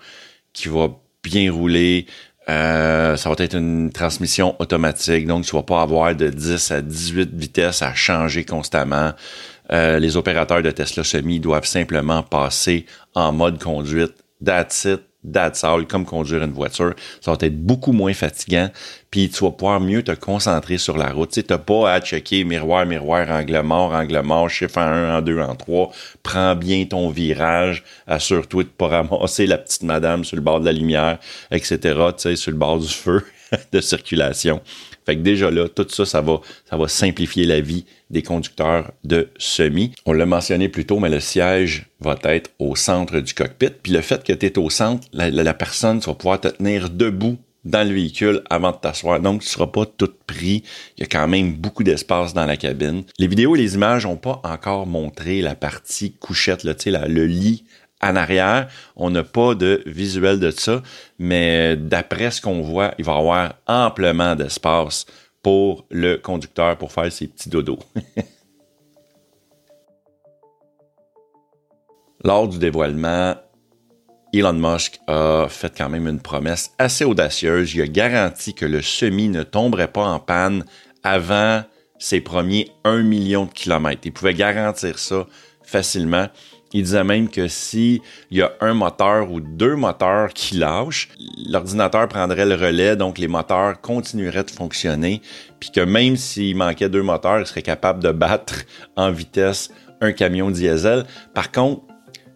qui 0.52 0.68
va 0.68 0.90
bien 1.22 1.52
rouler. 1.52 2.06
Euh, 2.48 3.16
ça 3.16 3.28
va 3.30 3.36
être 3.38 3.56
une 3.56 3.90
transmission 3.92 4.56
automatique, 4.58 5.26
donc 5.26 5.44
tu 5.44 5.54
vas 5.54 5.62
pas 5.62 5.82
avoir 5.82 6.14
de 6.16 6.28
10 6.28 6.70
à 6.72 6.82
18 6.82 7.30
vitesses 7.34 7.82
à 7.82 7.94
changer 7.94 8.44
constamment. 8.44 9.12
Euh, 9.70 9.98
les 10.00 10.16
opérateurs 10.16 10.62
de 10.62 10.70
Tesla 10.70 11.04
Semi 11.04 11.38
doivent 11.38 11.66
simplement 11.66 12.22
passer 12.22 12.84
en 13.14 13.32
mode 13.32 13.62
conduite. 13.62 14.14
That's 14.44 14.88
all, 15.62 15.86
comme 15.86 16.04
conduire 16.04 16.42
une 16.42 16.52
voiture. 16.52 16.94
Ça 17.20 17.32
va 17.32 17.38
être 17.40 17.60
beaucoup 17.60 17.92
moins 17.92 18.14
fatigant. 18.14 18.70
Puis 19.10 19.28
tu 19.28 19.44
vas 19.44 19.50
pouvoir 19.50 19.80
mieux 19.80 20.02
te 20.02 20.12
concentrer 20.12 20.78
sur 20.78 20.96
la 20.96 21.10
route. 21.10 21.30
Tu 21.30 21.44
n'as 21.48 21.58
pas 21.58 21.92
à 21.92 22.00
checker 22.00 22.44
miroir, 22.44 22.86
miroir, 22.86 23.30
angle 23.30 23.60
mort, 23.60 23.92
angle 23.92 24.20
mort, 24.22 24.48
chiffre 24.48 24.78
en 24.78 24.82
1, 24.82 25.18
en 25.18 25.22
2, 25.22 25.40
en 25.40 25.54
3. 25.54 25.92
Prends 26.22 26.56
bien 26.56 26.84
ton 26.86 27.10
virage. 27.10 27.84
Assure-toi 28.06 28.64
de 28.64 28.68
ne 28.68 28.72
pas 28.72 28.88
ramasser 28.88 29.46
la 29.46 29.58
petite 29.58 29.82
madame 29.82 30.24
sur 30.24 30.36
le 30.36 30.42
bord 30.42 30.60
de 30.60 30.64
la 30.64 30.72
lumière, 30.72 31.18
etc. 31.50 31.78
Tu 31.78 31.94
sais, 32.16 32.36
sur 32.36 32.50
le 32.50 32.58
bord 32.58 32.78
du 32.78 32.88
feu 32.88 33.24
de 33.72 33.80
circulation. 33.80 34.60
Fait 35.06 35.16
que 35.16 35.20
déjà 35.20 35.50
là, 35.50 35.68
tout 35.68 35.86
ça, 35.88 36.04
ça 36.04 36.20
va, 36.20 36.40
ça 36.68 36.76
va 36.76 36.88
simplifier 36.88 37.44
la 37.44 37.60
vie 37.60 37.84
des 38.10 38.22
conducteurs 38.22 38.92
de 39.04 39.28
semi. 39.38 39.92
On 40.06 40.12
l'a 40.12 40.26
mentionné 40.26 40.68
plus 40.68 40.84
tôt, 40.84 40.98
mais 41.00 41.08
le 41.08 41.20
siège 41.20 41.86
va 42.00 42.16
être 42.24 42.50
au 42.58 42.76
centre 42.76 43.20
du 43.20 43.34
cockpit. 43.34 43.70
Puis 43.82 43.92
le 43.92 44.00
fait 44.00 44.22
que 44.22 44.32
tu 44.32 44.46
es 44.46 44.58
au 44.58 44.70
centre, 44.70 45.06
la, 45.12 45.54
personne 45.54 45.98
va 45.98 46.14
pouvoir 46.14 46.40
te 46.40 46.48
tenir 46.48 46.90
debout 46.90 47.38
dans 47.64 47.86
le 47.86 47.94
véhicule 47.94 48.42
avant 48.50 48.72
de 48.72 48.76
t'asseoir. 48.76 49.20
Donc, 49.20 49.40
tu 49.40 49.46
ne 49.46 49.50
seras 49.50 49.68
pas 49.68 49.86
tout 49.86 50.10
pris. 50.26 50.64
Il 50.96 51.02
y 51.02 51.04
a 51.04 51.06
quand 51.06 51.28
même 51.28 51.54
beaucoup 51.54 51.84
d'espace 51.84 52.34
dans 52.34 52.44
la 52.44 52.56
cabine. 52.56 53.04
Les 53.18 53.28
vidéos 53.28 53.54
et 53.54 53.58
les 53.58 53.74
images 53.74 54.04
n'ont 54.04 54.16
pas 54.16 54.40
encore 54.42 54.86
montré 54.86 55.42
la 55.42 55.54
partie 55.54 56.12
couchette, 56.12 56.64
le 56.64 57.26
lit 57.26 57.64
en 58.02 58.16
arrière. 58.16 58.68
On 58.96 59.10
n'a 59.10 59.22
pas 59.22 59.54
de 59.54 59.82
visuel 59.86 60.40
de 60.40 60.50
ça, 60.50 60.82
mais 61.18 61.76
d'après 61.76 62.30
ce 62.30 62.40
qu'on 62.40 62.62
voit, 62.62 62.94
il 62.98 63.04
va 63.04 63.14
y 63.14 63.18
avoir 63.18 63.54
amplement 63.66 64.34
d'espace 64.34 65.06
pour 65.42 65.86
le 65.90 66.16
conducteur 66.16 66.76
pour 66.78 66.92
faire 66.92 67.12
ses 67.12 67.28
petits 67.28 67.48
dodos. 67.48 67.78
Lors 72.24 72.46
du 72.46 72.58
dévoilement, 72.58 73.34
Elon 74.32 74.52
Musk 74.52 75.00
a 75.08 75.46
fait 75.48 75.76
quand 75.76 75.88
même 75.88 76.06
une 76.06 76.20
promesse 76.20 76.72
assez 76.78 77.04
audacieuse. 77.04 77.74
Il 77.74 77.82
a 77.82 77.86
garanti 77.86 78.54
que 78.54 78.64
le 78.64 78.80
semi 78.80 79.28
ne 79.28 79.42
tomberait 79.42 79.92
pas 79.92 80.06
en 80.06 80.20
panne 80.20 80.64
avant 81.02 81.64
ses 81.98 82.20
premiers 82.20 82.70
1 82.84 83.02
million 83.02 83.44
de 83.46 83.52
kilomètres. 83.52 84.02
Il 84.04 84.12
pouvait 84.12 84.34
garantir 84.34 84.98
ça 84.98 85.26
facilement. 85.64 86.28
Il 86.72 86.82
disait 86.84 87.04
même 87.04 87.28
que 87.28 87.48
s'il 87.48 88.00
y 88.30 88.42
a 88.42 88.52
un 88.60 88.74
moteur 88.74 89.30
ou 89.30 89.40
deux 89.40 89.76
moteurs 89.76 90.32
qui 90.32 90.56
lâchent, 90.56 91.08
l'ordinateur 91.48 92.08
prendrait 92.08 92.46
le 92.46 92.54
relais, 92.54 92.96
donc 92.96 93.18
les 93.18 93.28
moteurs 93.28 93.80
continueraient 93.80 94.44
de 94.44 94.50
fonctionner, 94.50 95.20
puis 95.60 95.70
que 95.70 95.80
même 95.80 96.16
s'il 96.16 96.56
manquait 96.56 96.88
deux 96.88 97.02
moteurs, 97.02 97.40
il 97.40 97.46
serait 97.46 97.62
capable 97.62 98.02
de 98.02 98.10
battre 98.10 98.62
en 98.96 99.10
vitesse 99.10 99.70
un 100.00 100.12
camion 100.12 100.50
diesel. 100.50 101.04
Par 101.34 101.52
contre, 101.52 101.82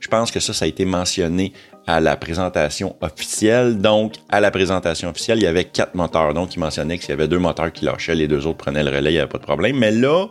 je 0.00 0.09
pense 0.09 0.31
que 0.31 0.40
ça, 0.40 0.52
ça 0.52 0.66
a 0.66 0.69
été 0.69 0.85
mentionné 0.85 1.52
à 1.87 2.00
la 2.00 2.16
présentation 2.16 2.97
officielle. 3.00 3.78
Donc, 3.78 4.14
à 4.28 4.40
la 4.40 4.50
présentation 4.50 5.09
officielle, 5.09 5.38
il 5.38 5.45
y 5.45 5.47
avait 5.47 5.64
quatre 5.64 5.95
moteurs. 5.95 6.35
Donc, 6.35 6.55
il 6.55 6.61
mentionnait 6.61 6.99
que 6.99 7.05
s'il 7.05 7.11
y 7.11 7.14
avait 7.14 7.28
deux 7.28 7.38
moteurs 7.38 7.73
qui 7.73 7.85
lâchaient, 7.85 8.14
les 8.14 8.28
deux 8.28 8.47
autres 8.47 8.59
prenaient 8.59 8.83
le 8.83 8.90
relais, 8.90 9.11
il 9.11 9.14
n'y 9.14 9.21
avait 9.21 9.28
pas 9.28 9.38
de 9.38 9.45
problème. 9.45 9.76
Mais 9.78 9.93
là, 9.93 10.26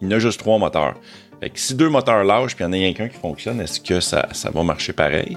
il 0.00 0.08
y 0.08 0.12
en 0.12 0.16
a 0.16 0.18
juste 0.18 0.40
trois 0.40 0.58
moteurs. 0.58 0.94
Fait 1.40 1.50
que 1.50 1.58
si 1.58 1.74
deux 1.74 1.88
moteurs 1.88 2.24
lâchent 2.24 2.56
puis 2.56 2.64
il 2.64 2.76
y 2.76 2.86
en 2.86 2.90
a 2.90 2.94
qu'un 2.94 3.08
qui 3.08 3.18
fonctionne, 3.18 3.60
est-ce 3.60 3.80
que 3.80 4.00
ça, 4.00 4.28
va 4.52 4.62
marcher 4.62 4.92
pareil? 4.92 5.36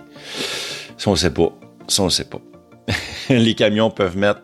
Ça, 0.97 1.09
on 1.09 1.13
ne 1.13 1.17
sait 1.17 1.33
pas. 1.33 1.51
Ça, 1.87 2.03
on 2.03 2.05
ne 2.05 2.11
sait 2.11 2.25
pas. 2.25 2.39
les 3.29 3.53
camions 3.53 3.89
peuvent 3.89 4.17
mettre 4.17 4.41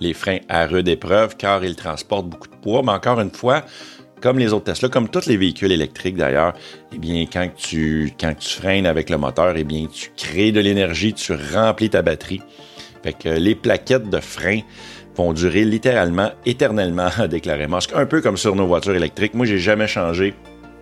les 0.00 0.14
freins 0.14 0.38
à 0.48 0.66
rude 0.66 0.88
épreuve 0.88 1.36
car 1.36 1.64
ils 1.64 1.76
transportent 1.76 2.28
beaucoup 2.28 2.48
de 2.48 2.56
poids, 2.56 2.82
mais 2.82 2.92
encore 2.92 3.20
une 3.20 3.30
fois, 3.30 3.64
comme 4.20 4.38
les 4.38 4.52
autres 4.52 4.64
Tesla, 4.64 4.88
comme 4.88 5.08
tous 5.08 5.26
les 5.26 5.36
véhicules 5.36 5.70
électriques 5.70 6.16
d'ailleurs, 6.16 6.54
eh 6.94 6.98
bien, 6.98 7.26
quand 7.30 7.48
tu, 7.54 8.12
quand 8.18 8.34
tu 8.38 8.48
freines 8.48 8.86
avec 8.86 9.10
le 9.10 9.18
moteur, 9.18 9.54
eh 9.56 9.64
bien, 9.64 9.86
tu 9.92 10.10
crées 10.16 10.50
de 10.50 10.60
l'énergie, 10.60 11.12
tu 11.12 11.34
remplis 11.52 11.90
ta 11.90 12.02
batterie. 12.02 12.42
Fait 13.02 13.12
que 13.12 13.28
les 13.28 13.54
plaquettes 13.54 14.08
de 14.08 14.20
frein 14.20 14.60
vont 15.14 15.32
durer 15.32 15.64
littéralement 15.64 16.30
éternellement, 16.46 17.10
a 17.18 17.28
déclaré 17.28 17.66
Musk. 17.66 17.90
Un 17.94 18.06
peu 18.06 18.22
comme 18.22 18.38
sur 18.38 18.56
nos 18.56 18.66
voitures 18.66 18.96
électriques. 18.96 19.34
Moi, 19.34 19.44
j'ai 19.46 19.58
jamais 19.58 19.86
changé 19.86 20.34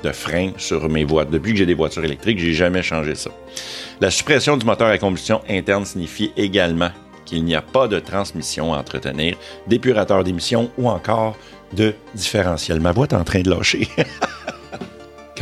de 0.03 0.13
frein 0.13 0.53
sur 0.57 0.89
mes 0.89 1.05
voitures. 1.05 1.33
Depuis 1.33 1.53
que 1.53 1.59
j'ai 1.59 1.67
des 1.67 1.75
voitures 1.75 2.05
électriques, 2.05 2.39
j'ai 2.39 2.53
jamais 2.53 2.83
changé 2.83 3.15
ça. 3.15 3.31
La 4.01 4.11
suppression 4.11 4.57
du 4.57 4.67
moteur 4.67 4.89
à 4.89 4.99
combustion 4.99 5.41
interne 5.49 5.85
signifie 5.85 6.33
également 6.37 6.91
qu'il 7.25 7.45
n'y 7.45 7.55
a 7.55 7.63
pas 7.63 7.89
de 7.89 7.99
transmission 8.01 8.75
à 8.75 8.79
entretenir, 8.79 9.37
d'épurateur 9.67 10.25
d'émissions 10.25 10.71
ou 10.77 10.89
encore 10.89 11.37
de 11.73 11.95
différentiel. 12.15 12.81
Ma 12.81 12.93
voix 12.93 13.07
est 13.07 13.15
en 13.15 13.25
train 13.25 13.41
de 13.41 13.51
lâcher. 13.51 13.89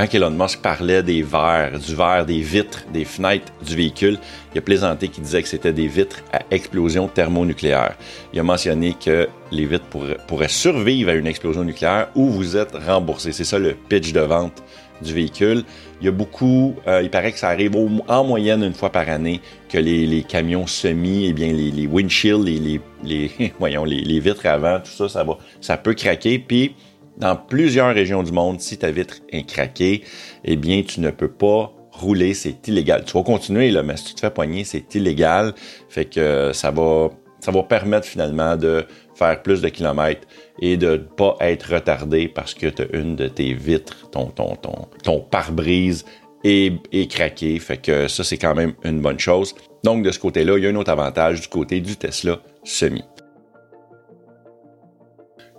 quand 0.01 0.15
Elon 0.15 0.31
Musk 0.31 0.63
parlait 0.63 1.03
des 1.03 1.21
verres, 1.21 1.79
du 1.79 1.95
verre, 1.95 2.25
des 2.25 2.41
vitres, 2.41 2.87
des 2.91 3.05
fenêtres 3.05 3.53
du 3.63 3.77
véhicule, 3.77 4.19
il 4.55 4.59
a 4.59 4.63
plaisanté 4.63 5.09
qu'il 5.09 5.23
disait 5.25 5.43
que 5.43 5.49
c'était 5.49 5.75
des 5.75 5.89
vitres 5.89 6.23
à 6.33 6.41
explosion 6.51 7.07
thermonucléaire. 7.07 7.97
Il 8.33 8.41
a 8.41 8.43
mentionné 8.43 8.95
que 8.99 9.29
les 9.53 9.67
vitres 9.67 9.85
pourraient, 10.27 10.49
survivre 10.49 11.11
à 11.11 11.15
une 11.15 11.27
explosion 11.27 11.65
nucléaire 11.65 12.09
ou 12.15 12.31
vous 12.31 12.57
êtes 12.57 12.75
remboursé. 12.75 13.33
C'est 13.33 13.45
ça 13.45 13.59
le 13.59 13.75
pitch 13.75 14.13
de 14.13 14.21
vente 14.21 14.63
du 15.03 15.13
véhicule. 15.13 15.65
Il 16.01 16.07
y 16.07 16.09
a 16.09 16.13
beaucoup, 16.13 16.77
euh, 16.87 17.03
il 17.03 17.11
paraît 17.11 17.33
que 17.33 17.39
ça 17.39 17.51
arrive 17.51 17.77
en 18.09 18.25
moyenne 18.25 18.63
une 18.63 18.73
fois 18.73 18.91
par 18.91 19.07
année 19.11 19.43
que 19.69 19.77
les, 19.77 20.23
camions 20.23 20.67
semi, 20.67 21.27
eh 21.27 21.35
bien 21.35 21.53
les, 21.53 21.71
les 21.71 21.87
windshields, 21.87 22.43
les, 22.43 22.81
les, 23.05 23.53
voyons, 23.59 23.85
les, 23.85 24.21
vitres 24.21 24.47
avant, 24.47 24.81
tout 24.81 24.93
ça, 24.93 25.11
ça 25.11 25.25
va, 25.25 25.37
ça 25.61 25.77
peut 25.77 25.93
craquer. 25.93 26.39
Puis 26.39 26.75
dans 27.21 27.37
plusieurs 27.37 27.95
régions 27.95 28.23
du 28.23 28.33
monde, 28.33 28.61
si 28.61 28.79
ta 28.79 28.91
vitre 28.91 29.17
est 29.29 29.47
craquée, 29.47 30.03
eh 30.45 30.57
bien, 30.57 30.83
tu 30.83 31.01
ne 31.01 31.11
peux 31.11 31.31
pas 31.31 31.73
rouler, 31.93 32.35
c'est 32.35 32.67
illégal. 32.67 33.05
Tu 33.05 33.13
vas 33.13 33.23
continuer, 33.23 33.71
mais 33.83 33.97
si 33.97 34.05
tu 34.07 34.15
te 34.15 34.21
fais 34.21 34.31
poigner, 34.31 34.65
c'est 34.65 34.95
illégal. 34.95 35.55
Fait 35.89 36.07
que 36.07 36.51
ça 36.55 36.71
va, 36.71 37.11
ça 37.41 37.53
va 37.53 37.63
permettre 37.63 38.07
finalement 38.07 38.57
de 38.57 38.87
faire 39.15 39.43
plus 39.43 39.61
de 39.61 39.69
kilomètres 39.69 40.27
et 40.61 40.79
de 40.79 40.93
ne 40.93 40.97
pas 40.97 41.37
être 41.41 41.75
retardé 41.75 42.27
parce 42.29 42.55
que 42.55 42.69
tu 42.69 42.83
as 42.83 42.97
une 42.97 43.17
de 43.17 43.29
tes 43.29 43.53
vitres, 43.53 44.09
ton, 44.11 44.27
ton, 44.27 44.57
ton, 44.57 44.89
ton 45.03 45.21
pare-brise 45.21 46.07
est, 46.43 46.75
est 46.91 47.11
craqué. 47.11 47.59
Fait 47.59 47.77
que 47.77 48.09
ça, 48.09 48.25
c'est 48.25 48.39
quand 48.39 48.55
même 48.55 48.73
une 48.83 49.01
bonne 49.01 49.19
chose. 49.19 49.55
Donc, 49.85 50.03
de 50.03 50.11
ce 50.11 50.19
côté-là, 50.19 50.57
il 50.57 50.65
y 50.65 50.67
a 50.67 50.71
un 50.71 50.77
autre 50.77 50.91
avantage 50.91 51.43
du 51.43 51.49
côté 51.49 51.81
du 51.81 51.97
Tesla 51.97 52.39
semi. 52.65 53.05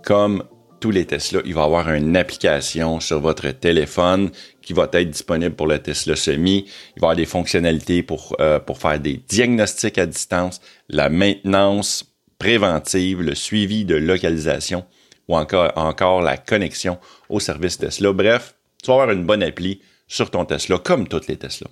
Comme 0.04 0.44
tous 0.82 0.92
les 0.92 1.06
Tesla, 1.06 1.42
il 1.46 1.54
va 1.54 1.62
y 1.62 1.64
avoir 1.64 1.94
une 1.94 2.18
application 2.18 3.00
sur 3.00 3.22
votre 3.22 3.50
téléphone 3.52 4.32
qui 4.62 4.74
va 4.74 4.90
être 4.92 5.10
disponible 5.10 5.56
pour 5.56 5.68
le 5.68 5.80
Tesla 5.80 6.16
Semi. 6.16 6.66
Il 6.98 7.00
va 7.00 7.08
y 7.08 7.10
avoir 7.12 7.16
des 7.16 7.26
fonctionnalités 7.26 8.04
pour, 8.04 8.36
euh, 8.42 8.60
pour 8.60 8.80
faire 8.80 9.00
des 9.00 9.22
diagnostics 9.30 10.00
à 10.00 10.08
distance, 10.08 10.60
la 10.90 11.10
maintenance 11.10 12.12
préventive, 12.40 13.22
le 13.22 13.36
suivi 13.36 13.86
de 13.86 13.96
localisation 13.96 14.84
ou 15.28 15.38
encore, 15.38 15.72
encore 15.76 16.22
la 16.22 16.36
connexion 16.36 16.98
au 17.30 17.40
service 17.40 17.78
Tesla. 17.78 18.12
Bref, 18.12 18.56
tu 18.84 18.88
vas 18.88 18.96
avoir 18.96 19.12
une 19.12 19.24
bonne 19.24 19.44
appli 19.44 19.82
sur 20.08 20.32
ton 20.32 20.46
Tesla, 20.46 20.80
comme 20.80 21.08
toutes 21.08 21.28
les 21.28 21.38
Tesla. 21.38 21.68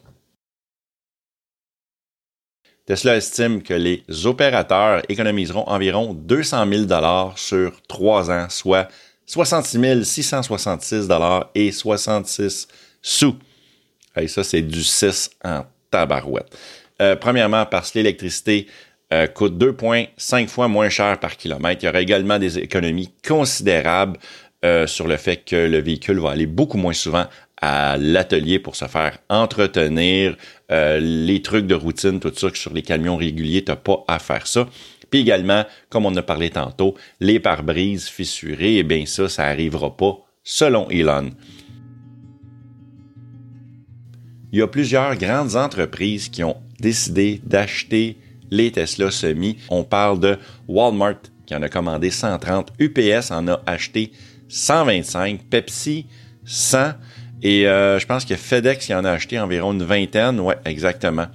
Tesla 2.90 3.18
estime 3.18 3.62
que 3.62 3.76
les 3.76 4.04
opérateurs 4.26 5.04
économiseront 5.10 5.64
environ 5.68 6.16
200 6.16 6.66
000 6.88 7.34
sur 7.36 7.80
trois 7.88 8.32
ans, 8.32 8.48
soit 8.50 8.88
66 9.28 10.04
666 10.04 11.08
et 11.54 11.72
66 11.72 12.68
sous. 13.04 13.36
Et 14.20 14.28
ça, 14.28 14.44
c'est 14.44 14.64
du 14.64 14.84
6 14.84 15.30
en 15.46 15.66
tabarouette. 15.92 16.58
Euh, 17.00 17.16
premièrement, 17.16 17.68
parce 17.68 17.92
que 17.92 18.00
l'électricité 18.00 18.66
euh, 19.14 19.28
coûte 19.28 19.54
2,5 19.54 20.48
fois 20.48 20.68
moins 20.68 20.90
cher 20.90 21.20
par 21.20 21.38
kilomètre. 21.38 21.84
Il 21.84 21.86
y 21.86 21.90
aura 21.90 22.02
également 22.02 22.40
des 22.40 22.58
économies 22.58 23.14
considérables 23.24 24.18
euh, 24.66 24.88
sur 24.88 25.08
le 25.08 25.18
fait 25.18 25.38
que 25.46 25.56
le 25.56 25.78
véhicule 25.78 26.20
va 26.20 26.32
aller 26.32 26.48
beaucoup 26.48 26.80
moins 26.80 26.94
souvent 26.94 27.28
à 27.62 27.98
l'atelier 27.98 28.58
pour 28.58 28.76
se 28.76 28.86
faire 28.86 29.20
entretenir, 29.30 30.36
euh, 30.72 31.00
les 31.00 31.42
trucs 31.42 31.68
de 31.68 31.76
routine, 31.76 32.20
tout 32.20 32.32
ça, 32.36 32.48
sur 32.54 32.74
les 32.74 32.82
camions 32.82 33.18
réguliers, 33.18 33.64
tu 33.64 33.72
n'as 33.72 33.78
pas 33.78 34.04
à 34.08 34.20
faire 34.20 34.48
ça. 34.48 34.68
Puis 35.10 35.22
également, 35.22 35.66
comme 35.90 36.06
on 36.06 36.16
a 36.16 36.22
parlé 36.22 36.50
tantôt, 36.50 36.96
les 37.20 37.40
pare-brises 37.40 38.08
fissurées, 38.08 38.78
eh 38.78 38.84
bien 38.84 39.06
ça, 39.06 39.28
ça 39.28 39.44
n'arrivera 39.46 39.96
pas, 39.96 40.20
selon 40.44 40.90
Elon. 40.90 41.32
Il 44.52 44.60
y 44.60 44.62
a 44.62 44.68
plusieurs 44.68 45.16
grandes 45.16 45.56
entreprises 45.56 46.30
qui 46.30 46.44
ont 46.44 46.58
décidé 46.80 47.42
d'acheter 47.44 48.18
les 48.52 48.72
Tesla 48.72 49.12
semi. 49.12 49.58
On 49.70 49.84
parle 49.84 50.20
de 50.20 50.38
Walmart 50.68 51.22
qui 51.46 51.56
en 51.56 51.62
a 51.64 51.70
commandé 51.70 52.12
130, 52.12 52.74
UPS 52.80 53.32
en 53.32 53.48
a 53.48 53.62
acheté 53.66 54.12
125, 54.50 55.42
Pepsi 55.50 56.06
100 56.46 56.94
et 57.42 57.68
euh, 57.68 58.00
je 58.00 58.06
pense 58.06 58.26
que 58.26 58.36
FedEx 58.36 58.86
qui 58.86 58.94
en 58.94 59.06
a 59.06 59.12
acheté 59.12 59.40
environ 59.40 59.74
une 59.74 59.84
vingtaine. 59.84 60.40
Ouais, 60.40 60.58
exactement. 60.66 61.28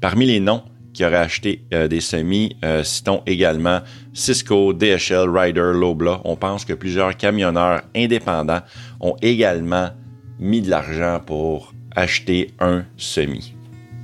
Parmi 0.00 0.26
les 0.26 0.40
noms 0.40 0.62
qui 0.92 1.04
auraient 1.04 1.16
acheté 1.16 1.64
euh, 1.72 1.88
des 1.88 2.00
semis, 2.00 2.56
euh, 2.64 2.84
citons 2.84 3.22
également 3.26 3.80
Cisco, 4.12 4.72
DHL, 4.72 5.28
Ryder, 5.30 5.72
Lobla. 5.74 6.20
On 6.24 6.36
pense 6.36 6.64
que 6.64 6.72
plusieurs 6.74 7.16
camionneurs 7.16 7.82
indépendants 7.96 8.60
ont 9.00 9.16
également 9.22 9.90
mis 10.38 10.60
de 10.60 10.68
l'argent 10.68 11.20
pour 11.24 11.72
acheter 11.94 12.50
un 12.58 12.84
semi. 12.96 13.54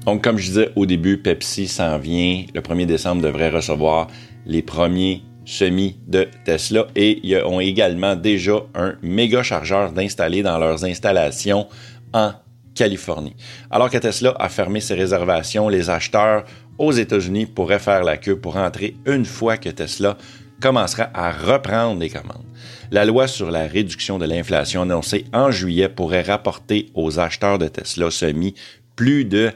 Donc, 0.06 0.22
comme 0.24 0.38
je 0.38 0.46
disais 0.46 0.70
au 0.76 0.86
début, 0.86 1.18
Pepsi 1.18 1.68
s'en 1.68 1.98
vient. 1.98 2.44
Le 2.54 2.60
1er 2.60 2.86
décembre 2.86 3.20
devrait 3.20 3.50
recevoir 3.50 4.06
les 4.46 4.62
premiers 4.62 5.22
semis 5.48 5.96
de 6.06 6.28
Tesla 6.44 6.86
et 6.94 7.20
ils 7.22 7.42
ont 7.42 7.58
également 7.58 8.14
déjà 8.14 8.60
un 8.74 8.96
méga 9.02 9.42
chargeur 9.42 9.92
d'installer 9.92 10.42
dans 10.42 10.58
leurs 10.58 10.84
installations 10.84 11.66
en 12.12 12.32
Californie. 12.74 13.34
Alors 13.70 13.88
que 13.88 13.96
Tesla 13.96 14.34
a 14.38 14.50
fermé 14.50 14.80
ses 14.80 14.94
réservations, 14.94 15.70
les 15.70 15.88
acheteurs 15.88 16.44
aux 16.76 16.92
États-Unis 16.92 17.46
pourraient 17.46 17.78
faire 17.78 18.04
la 18.04 18.18
queue 18.18 18.38
pour 18.38 18.56
entrer 18.56 18.94
une 19.06 19.24
fois 19.24 19.56
que 19.56 19.70
Tesla 19.70 20.18
commencera 20.60 21.08
à 21.14 21.32
reprendre 21.32 21.98
les 21.98 22.10
commandes. 22.10 22.44
La 22.90 23.06
loi 23.06 23.26
sur 23.26 23.50
la 23.50 23.66
réduction 23.66 24.18
de 24.18 24.26
l'inflation 24.26 24.82
annoncée 24.82 25.24
en 25.32 25.50
juillet 25.50 25.88
pourrait 25.88 26.22
rapporter 26.22 26.90
aux 26.94 27.18
acheteurs 27.18 27.58
de 27.58 27.68
Tesla 27.68 28.10
semi 28.10 28.54
plus 28.96 29.24
de 29.24 29.50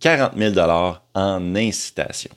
40 0.00 0.32
000 0.36 0.54
en 1.14 1.56
incitation. 1.56 2.30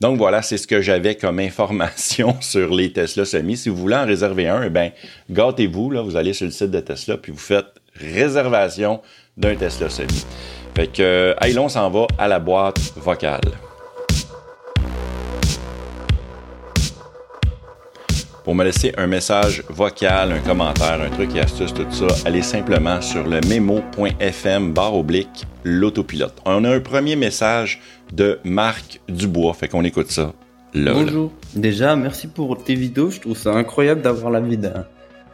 Donc 0.00 0.18
voilà, 0.18 0.42
c'est 0.42 0.58
ce 0.58 0.66
que 0.66 0.82
j'avais 0.82 1.14
comme 1.14 1.38
information 1.38 2.36
sur 2.40 2.74
les 2.74 2.92
Tesla 2.92 3.24
Semi. 3.24 3.56
Si 3.56 3.68
vous 3.68 3.76
voulez 3.76 3.96
en 3.96 4.04
réserver 4.04 4.46
un, 4.46 4.62
eh 4.62 4.70
bien, 4.70 4.92
gâtez-vous, 5.30 5.90
là, 5.90 6.02
vous 6.02 6.16
allez 6.16 6.34
sur 6.34 6.44
le 6.44 6.52
site 6.52 6.70
de 6.70 6.80
Tesla, 6.80 7.16
puis 7.16 7.32
vous 7.32 7.38
faites 7.38 7.66
réservation 7.94 9.00
d'un 9.36 9.56
Tesla 9.56 9.88
Semi. 9.88 10.26
Fait 10.76 10.88
que, 10.88 11.02
euh, 11.02 11.34
allez, 11.38 11.58
on 11.58 11.70
s'en 11.70 11.88
va 11.88 12.06
à 12.18 12.28
la 12.28 12.38
boîte 12.38 12.78
vocale. 12.96 13.40
Pour 18.44 18.54
me 18.54 18.62
laisser 18.62 18.92
un 18.96 19.08
message 19.08 19.64
vocal, 19.70 20.30
un 20.30 20.38
commentaire, 20.38 21.00
un 21.00 21.10
truc 21.10 21.34
et 21.34 21.40
astuce, 21.40 21.74
tout 21.74 21.90
ça, 21.90 22.06
allez 22.24 22.42
simplement 22.42 23.00
sur 23.00 23.26
le 23.26 23.40
memo.fm 23.48 24.72
barre 24.72 24.94
oblique 24.94 25.46
l'autopilote. 25.64 26.34
On 26.44 26.62
a 26.64 26.76
un 26.76 26.78
premier 26.78 27.16
message 27.16 27.80
de 28.12 28.38
Marc 28.44 29.00
Dubois, 29.08 29.54
fait 29.54 29.68
qu'on 29.68 29.84
écoute 29.84 30.10
ça. 30.10 30.32
Là, 30.74 30.92
Bonjour. 30.94 31.32
Déjà, 31.54 31.96
merci 31.96 32.26
pour 32.26 32.62
tes 32.62 32.74
vidéos. 32.74 33.10
Je 33.10 33.20
trouve 33.20 33.36
ça 33.36 33.52
incroyable 33.52 34.02
d'avoir 34.02 34.30
l'avis 34.30 34.58
d'un 34.58 34.84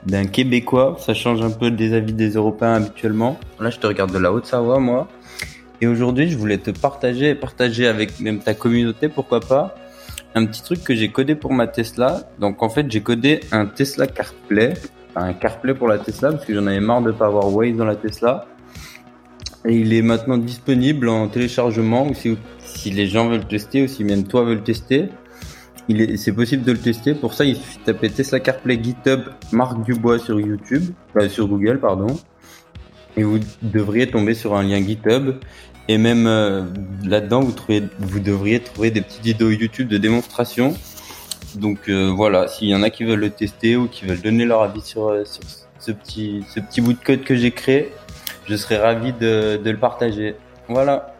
d'un 0.06 0.26
Québécois. 0.26 0.96
Ça 0.98 1.14
change 1.14 1.42
un 1.42 1.50
peu 1.50 1.70
des 1.70 1.94
avis 1.94 2.12
des 2.12 2.30
Européens 2.30 2.74
habituellement. 2.74 3.38
Là, 3.60 3.70
je 3.70 3.78
te 3.78 3.86
regarde 3.86 4.12
de 4.12 4.18
la 4.18 4.32
Haute-Savoie, 4.32 4.80
moi. 4.80 5.08
Et 5.80 5.86
aujourd'hui, 5.86 6.28
je 6.28 6.38
voulais 6.38 6.58
te 6.58 6.70
partager, 6.70 7.34
partager 7.34 7.86
avec 7.86 8.20
même 8.20 8.38
ta 8.38 8.54
communauté, 8.54 9.08
pourquoi 9.08 9.40
pas, 9.40 9.74
un 10.34 10.46
petit 10.46 10.62
truc 10.62 10.84
que 10.84 10.94
j'ai 10.94 11.08
codé 11.08 11.34
pour 11.34 11.52
ma 11.52 11.66
Tesla. 11.66 12.30
Donc 12.38 12.62
en 12.62 12.68
fait, 12.68 12.90
j'ai 12.90 13.00
codé 13.00 13.40
un 13.50 13.66
Tesla 13.66 14.06
CarPlay, 14.06 14.74
un 15.16 15.32
CarPlay 15.34 15.74
pour 15.74 15.88
la 15.88 15.98
Tesla 15.98 16.30
parce 16.32 16.44
que 16.44 16.54
j'en 16.54 16.66
avais 16.66 16.80
marre 16.80 17.02
de 17.02 17.10
pas 17.10 17.26
avoir 17.26 17.52
Waze 17.52 17.76
dans 17.76 17.84
la 17.84 17.96
Tesla. 17.96 18.46
Et 19.64 19.76
il 19.76 19.92
est 19.92 20.02
maintenant 20.02 20.38
disponible 20.38 21.08
en 21.08 21.28
téléchargement 21.28 22.08
ou 22.08 22.14
si, 22.14 22.36
si 22.58 22.90
les 22.90 23.06
gens 23.06 23.28
veulent 23.28 23.46
tester 23.46 23.84
ou 23.84 23.88
si 23.88 24.04
même 24.04 24.24
toi 24.24 24.42
veux 24.42 24.54
le 24.54 24.62
tester. 24.62 25.08
Il 25.88 26.00
est, 26.00 26.16
c'est 26.16 26.32
possible 26.32 26.64
de 26.64 26.72
le 26.72 26.78
tester. 26.78 27.14
Pour 27.14 27.34
ça, 27.34 27.44
il 27.44 27.56
suffit 27.56 27.78
de 27.78 27.84
taper 27.84 28.10
Tesla 28.10 28.40
CarPlay 28.40 28.82
GitHub 28.82 29.20
Marc 29.52 29.82
Dubois 29.84 30.18
sur 30.18 30.40
YouTube, 30.40 30.84
euh, 31.16 31.28
sur 31.28 31.48
Google, 31.48 31.80
pardon. 31.80 32.06
Et 33.16 33.24
vous 33.24 33.40
devriez 33.62 34.06
tomber 34.06 34.34
sur 34.34 34.54
un 34.54 34.62
lien 34.62 34.80
GitHub 34.80 35.34
et 35.88 35.98
même 35.98 36.26
euh, 36.26 36.64
là-dedans, 37.04 37.40
vous, 37.40 37.52
trouvez, 37.52 37.82
vous 37.98 38.20
devriez 38.20 38.60
trouver 38.60 38.90
des 38.90 39.00
petites 39.00 39.24
vidéos 39.24 39.50
YouTube 39.50 39.88
de 39.88 39.98
démonstration. 39.98 40.74
Donc 41.56 41.88
euh, 41.88 42.10
voilà, 42.10 42.48
s'il 42.48 42.68
y 42.68 42.74
en 42.74 42.82
a 42.82 42.90
qui 42.90 43.04
veulent 43.04 43.20
le 43.20 43.30
tester 43.30 43.76
ou 43.76 43.88
qui 43.88 44.06
veulent 44.06 44.20
donner 44.20 44.44
leur 44.44 44.62
avis 44.62 44.80
sur, 44.80 45.08
euh, 45.08 45.24
sur 45.24 45.42
ce, 45.78 45.92
petit, 45.92 46.44
ce 46.54 46.60
petit 46.60 46.80
bout 46.80 46.92
de 46.92 46.98
code 47.04 47.24
que 47.24 47.34
j'ai 47.34 47.50
créé, 47.50 47.92
je 48.52 48.56
serais 48.58 48.76
ravi 48.76 49.14
de, 49.14 49.56
de 49.56 49.70
le 49.70 49.78
partager. 49.78 50.36
Voilà. 50.68 51.14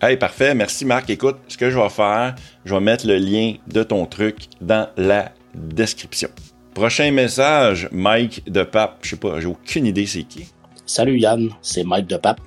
Hey, 0.00 0.16
parfait. 0.16 0.54
Merci, 0.54 0.84
Marc. 0.84 1.10
Écoute, 1.10 1.38
ce 1.48 1.56
que 1.56 1.70
je 1.70 1.76
vais 1.76 1.88
faire, 1.88 2.36
je 2.64 2.72
vais 2.72 2.80
mettre 2.80 3.04
le 3.06 3.16
lien 3.16 3.54
de 3.66 3.82
ton 3.82 4.06
truc 4.06 4.46
dans 4.60 4.88
la 4.96 5.32
description. 5.54 6.28
Prochain 6.72 7.10
message, 7.10 7.88
Mike 7.90 8.48
de 8.48 8.62
Pape. 8.62 8.98
Je 9.02 9.10
sais 9.10 9.16
pas, 9.16 9.40
j'ai 9.40 9.46
aucune 9.46 9.86
idée 9.86 10.06
c'est 10.06 10.22
qui. 10.22 10.46
Salut 10.86 11.18
Yann, 11.18 11.50
c'est 11.62 11.82
Mike 11.82 12.06
de 12.06 12.16
Pape. 12.16 12.40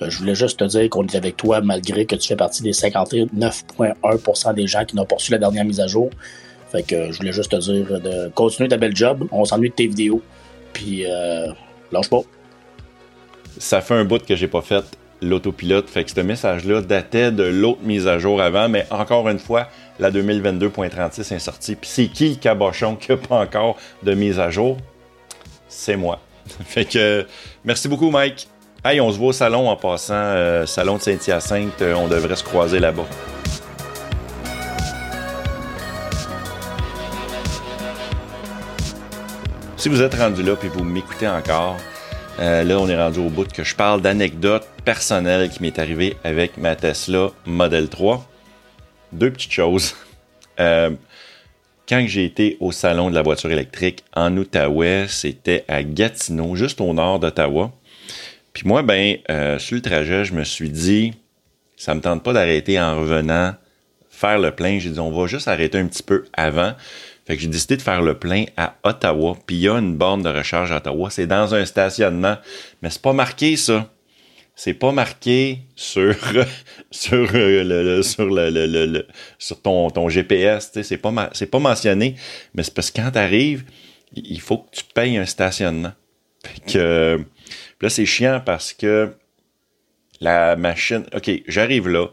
Euh, 0.00 0.10
Je 0.10 0.18
voulais 0.18 0.34
juste 0.34 0.58
te 0.58 0.64
dire 0.64 0.90
qu'on 0.90 1.06
est 1.06 1.14
avec 1.14 1.36
toi 1.36 1.60
malgré 1.60 2.06
que 2.06 2.16
tu 2.16 2.26
fais 2.26 2.36
partie 2.36 2.62
des 2.62 2.72
59,1% 2.72 4.54
des 4.54 4.66
gens 4.66 4.84
qui 4.84 4.96
n'ont 4.96 5.04
pas 5.04 5.14
reçu 5.16 5.30
la 5.30 5.38
dernière 5.38 5.64
mise 5.64 5.78
à 5.78 5.86
jour. 5.86 6.10
Fait 6.72 6.82
que 6.82 6.96
euh, 6.96 7.12
je 7.12 7.18
voulais 7.18 7.32
juste 7.32 7.52
te 7.52 7.56
dire 7.56 8.00
de 8.00 8.30
continuer 8.30 8.68
ta 8.68 8.78
belle 8.78 8.96
job. 8.96 9.28
On 9.30 9.44
s'ennuie 9.44 9.70
de 9.70 9.74
tes 9.74 9.86
vidéos. 9.86 10.22
Puis 10.72 11.04
euh, 11.06 11.46
lâche 11.92 12.10
pas. 12.10 12.22
Ça 13.58 13.80
fait 13.80 13.94
un 13.94 14.04
bout 14.04 14.24
que 14.24 14.34
j'ai 14.36 14.48
pas 14.48 14.62
fait 14.62 14.84
l'autopilote. 15.22 15.88
Fait 15.88 16.04
que 16.04 16.10
ce 16.10 16.20
message-là 16.20 16.80
datait 16.82 17.30
de 17.30 17.44
l'autre 17.44 17.80
mise 17.82 18.06
à 18.06 18.18
jour 18.18 18.40
avant, 18.40 18.68
mais 18.68 18.86
encore 18.90 19.28
une 19.28 19.38
fois, 19.38 19.68
la 19.98 20.10
2022.36 20.10 21.34
est 21.34 21.38
sortie. 21.38 21.76
Puis 21.76 21.88
c'est 21.92 22.06
qui 22.08 22.30
le 22.30 22.34
cabochon 22.36 22.96
qui 22.96 23.12
n'a 23.12 23.16
pas 23.16 23.36
encore 23.36 23.76
de 24.02 24.14
mise 24.14 24.38
à 24.38 24.50
jour? 24.50 24.76
C'est 25.68 25.96
moi. 25.96 26.20
Fait 26.66 26.84
que 26.84 27.26
merci 27.64 27.88
beaucoup, 27.88 28.10
Mike. 28.10 28.48
Hey, 28.84 29.00
on 29.00 29.12
se 29.12 29.16
voit 29.18 29.28
au 29.28 29.32
salon 29.32 29.70
en 29.70 29.76
passant, 29.76 30.14
euh, 30.14 30.66
salon 30.66 30.96
de 30.96 31.02
Saint-Hyacinthe. 31.02 31.80
Euh, 31.82 31.94
on 31.94 32.08
devrait 32.08 32.34
se 32.34 32.42
croiser 32.42 32.80
là-bas. 32.80 33.06
Si 39.76 39.88
vous 39.88 40.00
êtes 40.02 40.14
rendu 40.14 40.42
là 40.42 40.54
puis 40.56 40.68
vous 40.68 40.84
m'écoutez 40.84 41.28
encore, 41.28 41.76
euh, 42.42 42.64
là 42.64 42.78
on 42.78 42.88
est 42.88 42.96
rendu 42.96 43.20
au 43.20 43.28
bout 43.28 43.50
que 43.50 43.64
je 43.64 43.74
parle 43.74 44.02
d'anecdotes 44.02 44.66
personnelles 44.84 45.48
qui 45.48 45.62
m'est 45.62 45.78
arrivé 45.78 46.16
avec 46.24 46.56
ma 46.58 46.74
Tesla 46.74 47.30
Model 47.46 47.88
3. 47.88 48.28
Deux 49.12 49.30
petites 49.30 49.52
choses. 49.52 49.94
Euh, 50.60 50.90
quand 51.88 52.04
j'ai 52.06 52.24
été 52.24 52.56
au 52.60 52.72
salon 52.72 53.10
de 53.10 53.14
la 53.14 53.22
voiture 53.22 53.50
électrique 53.50 54.04
en 54.14 54.36
Outaouais, 54.36 55.06
c'était 55.08 55.64
à 55.68 55.82
Gatineau, 55.82 56.56
juste 56.56 56.80
au 56.80 56.92
nord 56.92 57.20
d'Ottawa. 57.20 57.72
Puis 58.52 58.66
moi, 58.66 58.82
ben, 58.82 59.18
euh, 59.30 59.58
sur 59.58 59.76
le 59.76 59.82
trajet, 59.82 60.24
je 60.24 60.34
me 60.34 60.44
suis 60.44 60.70
dit, 60.70 61.14
ça 61.76 61.94
me 61.94 62.00
tente 62.00 62.22
pas 62.22 62.32
d'arrêter 62.32 62.80
en 62.80 63.00
revenant 63.00 63.54
faire 64.10 64.38
le 64.38 64.50
plein. 64.52 64.78
J'ai 64.78 64.90
dit, 64.90 65.00
on 65.00 65.10
va 65.10 65.26
juste 65.26 65.48
arrêter 65.48 65.78
un 65.78 65.86
petit 65.86 66.02
peu 66.02 66.24
avant. 66.32 66.74
Fait 67.26 67.36
que 67.36 67.42
j'ai 67.42 67.48
décidé 67.48 67.76
de 67.76 67.82
faire 67.82 68.02
le 68.02 68.18
plein 68.18 68.44
à 68.56 68.76
Ottawa. 68.82 69.36
Puis 69.46 69.56
il 69.56 69.62
y 69.62 69.68
a 69.68 69.74
une 69.78 69.96
borne 69.96 70.22
de 70.22 70.28
recharge 70.28 70.72
à 70.72 70.76
Ottawa. 70.78 71.08
C'est 71.10 71.26
dans 71.26 71.54
un 71.54 71.64
stationnement. 71.64 72.36
Mais 72.82 72.90
c'est 72.90 73.02
pas 73.02 73.12
marqué, 73.12 73.56
ça. 73.56 73.90
C'est 74.54 74.74
pas 74.74 74.92
marqué 74.92 75.60
sur, 75.76 76.14
sur, 76.90 77.28
euh, 77.34 77.64
le, 77.64 77.82
le- 77.96 78.02
sur, 78.02 78.26
le, 78.28 79.06
sur 79.38 79.62
ton, 79.62 79.90
ton 79.90 80.08
GPS. 80.08 80.72
C'est 80.82 80.98
pas, 80.98 81.12
pas 81.12 81.58
mentionné. 81.58 82.16
Mais 82.54 82.62
c'est 82.62 82.74
parce 82.74 82.90
que 82.90 83.00
quand 83.00 83.10
t'arrives, 83.12 83.64
il 84.14 84.40
faut 84.40 84.58
que 84.58 84.76
tu 84.76 84.84
payes 84.94 85.16
un 85.16 85.26
stationnement. 85.26 85.92
Fait 86.44 86.72
que 86.72 86.78
euh, 86.78 87.18
là, 87.80 87.88
c'est 87.88 88.04
chiant 88.04 88.42
parce 88.44 88.72
que 88.72 89.14
la 90.20 90.56
machine. 90.56 91.04
OK, 91.14 91.30
j'arrive 91.48 91.88
là, 91.88 92.08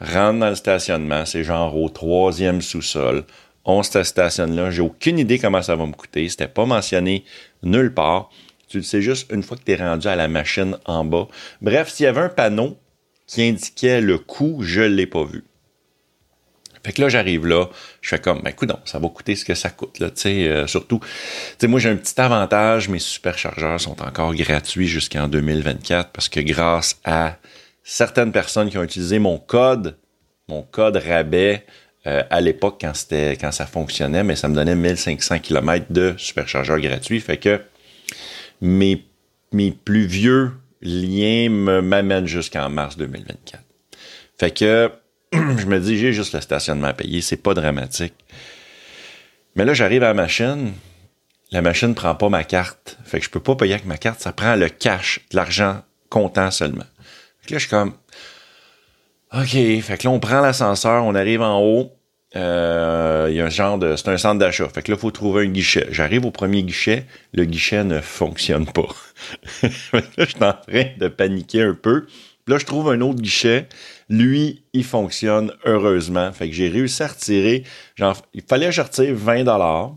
rentre 0.00 0.40
dans 0.40 0.48
le 0.48 0.54
stationnement, 0.54 1.24
c'est 1.26 1.44
genre 1.44 1.76
au 1.76 1.88
troisième 1.88 2.60
sous-sol. 2.60 3.24
On 3.64 3.82
se 3.82 4.02
stationne 4.02 4.54
là. 4.54 4.70
J'ai 4.70 4.82
aucune 4.82 5.18
idée 5.18 5.38
comment 5.38 5.62
ça 5.62 5.76
va 5.76 5.86
me 5.86 5.92
coûter. 5.92 6.28
C'était 6.28 6.48
pas 6.48 6.66
mentionné 6.66 7.24
nulle 7.62 7.92
part. 7.92 8.30
Tu 8.68 8.78
le 8.78 8.82
sais 8.82 9.02
juste 9.02 9.30
une 9.32 9.42
fois 9.42 9.56
que 9.56 9.62
tu 9.62 9.72
es 9.72 9.76
rendu 9.76 10.06
à 10.06 10.16
la 10.16 10.28
machine 10.28 10.76
en 10.84 11.04
bas. 11.04 11.28
Bref, 11.62 11.90
s'il 11.90 12.04
y 12.04 12.06
avait 12.06 12.20
un 12.20 12.28
panneau 12.28 12.78
qui 13.26 13.42
indiquait 13.42 14.00
le 14.00 14.18
coût, 14.18 14.58
je 14.62 14.82
l'ai 14.82 15.06
pas 15.06 15.24
vu. 15.24 15.44
Fait 16.84 16.92
que 16.92 17.00
là, 17.00 17.08
j'arrive 17.08 17.46
là, 17.46 17.70
je 18.02 18.10
fais 18.10 18.18
comme, 18.18 18.42
ben 18.42 18.50
écoute, 18.50 18.70
ça 18.84 18.98
va 18.98 19.08
coûter 19.08 19.36
ce 19.36 19.46
que 19.46 19.54
ça 19.54 19.70
coûte, 19.70 19.98
là, 20.00 20.10
tu 20.10 20.20
sais, 20.20 20.48
euh, 20.48 20.66
surtout, 20.66 20.98
tu 21.00 21.06
sais, 21.58 21.66
moi, 21.66 21.80
j'ai 21.80 21.88
un 21.88 21.96
petit 21.96 22.20
avantage, 22.20 22.90
mes 22.90 22.98
superchargeurs 22.98 23.80
sont 23.80 24.02
encore 24.02 24.34
gratuits 24.34 24.86
jusqu'en 24.86 25.26
2024 25.26 26.10
parce 26.10 26.28
que 26.28 26.40
grâce 26.40 27.00
à 27.04 27.38
certaines 27.82 28.32
personnes 28.32 28.68
qui 28.68 28.76
ont 28.76 28.82
utilisé 28.82 29.18
mon 29.18 29.38
code, 29.38 29.96
mon 30.48 30.62
code 30.62 30.96
rabais, 30.96 31.64
euh, 32.06 32.22
à 32.28 32.40
l'époque 32.40 32.78
quand 32.80 32.94
c'était 32.94 33.32
quand 33.32 33.52
ça 33.52 33.66
fonctionnait, 33.66 34.24
mais 34.24 34.36
ça 34.36 34.48
me 34.48 34.54
donnait 34.54 34.74
1500 34.74 35.38
km 35.38 35.86
de 35.90 36.14
superchargeurs 36.18 36.80
gratuits. 36.80 37.20
Fait 37.20 37.38
que 37.38 37.60
mes, 38.60 39.04
mes 39.52 39.70
plus 39.70 40.06
vieux 40.06 40.52
liens 40.82 41.48
m'amènent 41.48 42.26
jusqu'en 42.26 42.68
mars 42.68 42.96
2024. 42.96 43.62
Fait 44.38 44.50
que 44.50 44.90
je 45.32 45.66
me 45.66 45.78
dis, 45.80 45.98
j'ai 45.98 46.12
juste 46.12 46.34
le 46.34 46.40
stationnement 46.40 46.88
à 46.88 46.92
payer, 46.92 47.20
c'est 47.20 47.38
pas 47.38 47.54
dramatique. 47.54 48.14
Mais 49.56 49.64
là, 49.64 49.72
j'arrive 49.72 50.02
à 50.02 50.08
la 50.08 50.14
machine, 50.14 50.72
la 51.52 51.62
machine 51.62 51.88
ne 51.88 51.94
prend 51.94 52.14
pas 52.14 52.28
ma 52.28 52.44
carte. 52.44 52.98
Fait 53.04 53.18
que 53.18 53.24
je 53.24 53.30
peux 53.30 53.40
pas 53.40 53.54
payer 53.56 53.74
avec 53.74 53.86
ma 53.86 53.96
carte, 53.96 54.20
ça 54.20 54.32
prend 54.32 54.56
le 54.56 54.68
cash, 54.68 55.20
de 55.30 55.36
l'argent 55.36 55.82
comptant 56.10 56.50
seulement. 56.50 56.84
Fait 57.40 57.48
que 57.48 57.54
là, 57.54 57.58
je 57.58 57.66
suis 57.66 57.70
comme, 57.70 57.94
OK, 59.36 59.80
fait 59.80 59.98
que 59.98 60.06
là, 60.06 60.10
on 60.10 60.20
prend 60.20 60.40
l'ascenseur, 60.40 61.04
on 61.04 61.14
arrive 61.14 61.42
en 61.42 61.60
haut. 61.60 61.92
Euh, 62.36 63.26
il 63.30 63.36
y 63.36 63.40
a 63.40 63.46
un 63.46 63.50
genre 63.50 63.78
de. 63.78 63.96
C'est 63.96 64.08
un 64.08 64.16
centre 64.16 64.38
d'achat. 64.38 64.68
Fait 64.68 64.82
que 64.82 64.90
là, 64.90 64.96
il 64.96 65.00
faut 65.00 65.10
trouver 65.10 65.44
un 65.44 65.50
guichet. 65.50 65.86
J'arrive 65.90 66.24
au 66.24 66.30
premier 66.30 66.62
guichet, 66.62 67.06
le 67.32 67.44
guichet 67.44 67.84
ne 67.84 68.00
fonctionne 68.00 68.66
pas. 68.66 68.88
là, 69.92 70.00
je 70.18 70.24
suis 70.24 70.44
en 70.44 70.52
train 70.52 70.84
de 70.98 71.08
paniquer 71.08 71.62
un 71.62 71.74
peu. 71.74 72.06
Là, 72.46 72.58
je 72.58 72.66
trouve 72.66 72.90
un 72.90 73.00
autre 73.00 73.20
guichet. 73.20 73.68
Lui, 74.08 74.64
il 74.72 74.84
fonctionne 74.84 75.52
heureusement. 75.64 76.32
Fait 76.32 76.48
que 76.48 76.54
j'ai 76.54 76.68
réussi 76.68 77.02
à 77.02 77.08
retirer. 77.08 77.64
Genre, 77.96 78.16
il 78.34 78.42
fallait 78.42 78.66
que 78.66 78.72
je 78.72 78.82
retire 78.82 79.14
20 79.14 79.44
dollars. 79.44 79.94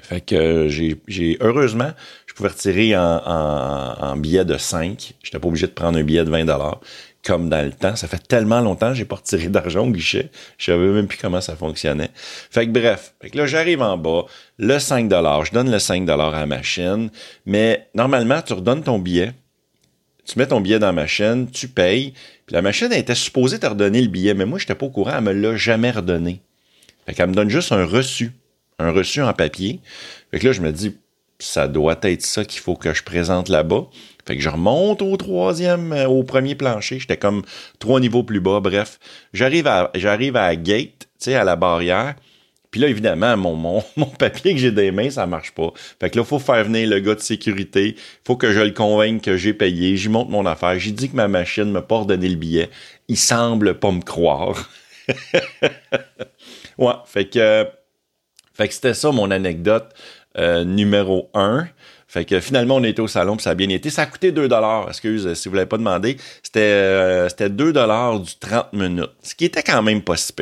Fait 0.00 0.20
que 0.20 0.34
euh, 0.34 0.68
j'ai, 0.68 1.38
heureusement, 1.40 1.92
je 2.26 2.34
pouvais 2.34 2.50
retirer 2.50 2.96
en, 2.96 4.16
billet 4.16 4.44
de 4.44 4.56
5. 4.56 5.14
J'étais 5.22 5.38
pas 5.38 5.48
obligé 5.48 5.66
de 5.66 5.72
prendre 5.72 5.98
un 5.98 6.02
billet 6.02 6.24
de 6.24 6.30
20 6.30 6.44
dollars 6.44 6.80
comme 7.24 7.48
dans 7.48 7.64
le 7.64 7.72
temps. 7.72 7.96
Ça 7.96 8.08
fait 8.08 8.26
tellement 8.26 8.60
longtemps 8.60 8.94
j'ai 8.94 9.04
pas 9.04 9.16
retiré 9.16 9.48
d'argent 9.48 9.86
au 9.86 9.90
guichet. 9.90 10.30
Je 10.58 10.66
savais 10.66 10.88
même 10.88 11.06
plus 11.06 11.18
comment 11.18 11.40
ça 11.40 11.56
fonctionnait. 11.56 12.10
Fait 12.14 12.66
que 12.66 12.72
bref. 12.72 13.14
Fait 13.20 13.30
que 13.30 13.38
là, 13.38 13.46
j'arrive 13.46 13.82
en 13.82 13.96
bas. 13.96 14.24
Le 14.58 14.78
5 14.78 15.10
je 15.10 15.52
donne 15.52 15.70
le 15.70 15.78
5 15.78 16.08
à 16.08 16.16
la 16.16 16.46
machine. 16.46 17.10
Mais 17.46 17.88
normalement, 17.94 18.42
tu 18.42 18.52
redonnes 18.52 18.82
ton 18.82 18.98
billet 18.98 19.32
tu 20.24 20.38
mets 20.38 20.46
ton 20.46 20.60
billet 20.60 20.78
dans 20.78 20.86
la 20.86 20.92
machine, 20.92 21.50
tu 21.50 21.68
payes, 21.68 22.12
puis 22.46 22.54
la 22.54 22.62
machine 22.62 22.92
était 22.92 23.14
supposée 23.14 23.58
te 23.58 23.66
redonner 23.66 24.00
le 24.00 24.08
billet, 24.08 24.34
mais 24.34 24.44
moi, 24.44 24.58
je 24.58 24.64
n'étais 24.64 24.74
pas 24.74 24.86
au 24.86 24.90
courant, 24.90 25.14
elle 25.16 25.24
me 25.24 25.32
l'a 25.32 25.56
jamais 25.56 25.90
redonné. 25.90 26.40
Fait 27.06 27.14
qu'elle 27.14 27.28
me 27.28 27.34
donne 27.34 27.50
juste 27.50 27.72
un 27.72 27.84
reçu, 27.84 28.32
un 28.78 28.92
reçu 28.92 29.22
en 29.22 29.32
papier. 29.32 29.80
Fait 30.30 30.38
que 30.38 30.46
là, 30.46 30.52
je 30.52 30.60
me 30.60 30.72
dis, 30.72 30.96
ça 31.42 31.66
doit 31.68 31.98
être 32.02 32.22
ça 32.22 32.44
qu'il 32.44 32.60
faut 32.60 32.76
que 32.76 32.94
je 32.94 33.02
présente 33.02 33.48
là-bas. 33.48 33.86
Fait 34.26 34.36
que 34.36 34.42
je 34.42 34.48
remonte 34.48 35.02
au 35.02 35.16
troisième, 35.16 35.92
euh, 35.92 36.06
au 36.06 36.22
premier 36.22 36.54
plancher. 36.54 37.00
J'étais 37.00 37.16
comme 37.16 37.42
trois 37.80 37.98
niveaux 37.98 38.22
plus 38.22 38.40
bas. 38.40 38.60
Bref, 38.60 38.98
j'arrive 39.32 39.66
à, 39.66 39.90
j'arrive 39.94 40.36
à 40.36 40.54
gate, 40.54 41.00
tu 41.00 41.06
sais, 41.18 41.34
à 41.34 41.42
la 41.42 41.56
barrière. 41.56 42.14
Puis 42.70 42.80
là, 42.80 42.88
évidemment, 42.88 43.36
mon, 43.36 43.56
mon, 43.56 43.84
mon 43.96 44.06
papier 44.06 44.54
que 44.54 44.60
j'ai 44.60 44.70
des 44.70 44.92
mains, 44.92 45.10
ça 45.10 45.26
marche 45.26 45.50
pas. 45.52 45.72
Fait 46.00 46.10
que 46.10 46.18
là, 46.18 46.24
faut 46.24 46.38
faire 46.38 46.64
venir 46.64 46.88
le 46.88 47.00
gars 47.00 47.16
de 47.16 47.20
sécurité. 47.20 47.96
faut 48.24 48.36
que 48.36 48.52
je 48.52 48.60
le 48.60 48.70
convainque 48.70 49.22
que 49.22 49.36
j'ai 49.36 49.52
payé. 49.52 49.96
J'y 49.96 50.08
monte 50.08 50.28
mon 50.28 50.46
affaire. 50.46 50.78
J'ai 50.78 50.92
dit 50.92 51.10
que 51.10 51.16
ma 51.16 51.28
machine 51.28 51.70
m'a 51.70 51.82
pas 51.82 51.98
redonné 51.98 52.28
le 52.28 52.36
billet. 52.36 52.70
Il 53.08 53.18
semble 53.18 53.78
pas 53.78 53.90
me 53.90 54.00
croire. 54.00 54.70
ouais, 56.78 56.92
fait 57.06 57.28
que, 57.28 57.66
fait 58.54 58.68
que 58.68 58.74
c'était 58.74 58.94
ça 58.94 59.10
mon 59.10 59.32
anecdote 59.32 59.92
euh, 60.38 60.64
numéro 60.64 61.30
un. 61.34 61.66
Fait 62.08 62.26
que 62.26 62.40
finalement, 62.40 62.76
on 62.76 62.84
était 62.84 63.00
au 63.00 63.08
salon, 63.08 63.36
puis 63.36 63.44
ça 63.44 63.50
a 63.50 63.54
bien 63.54 63.70
été. 63.70 63.88
Ça 63.88 64.02
a 64.02 64.06
coûté 64.06 64.32
2 64.32 64.46
dollars, 64.46 64.86
excuse, 64.88 65.32
si 65.32 65.48
vous 65.48 65.54
l'avez 65.54 65.68
pas 65.68 65.78
demandé. 65.78 66.18
C'était 66.42 66.60
euh, 66.60 67.28
c'était 67.28 67.48
2 67.48 67.72
dollars 67.72 68.20
du 68.20 68.36
30 68.38 68.72
minutes, 68.74 69.12
ce 69.22 69.34
qui 69.34 69.46
était 69.46 69.62
quand 69.62 69.82
même 69.82 70.02
pas 70.02 70.16
si. 70.16 70.32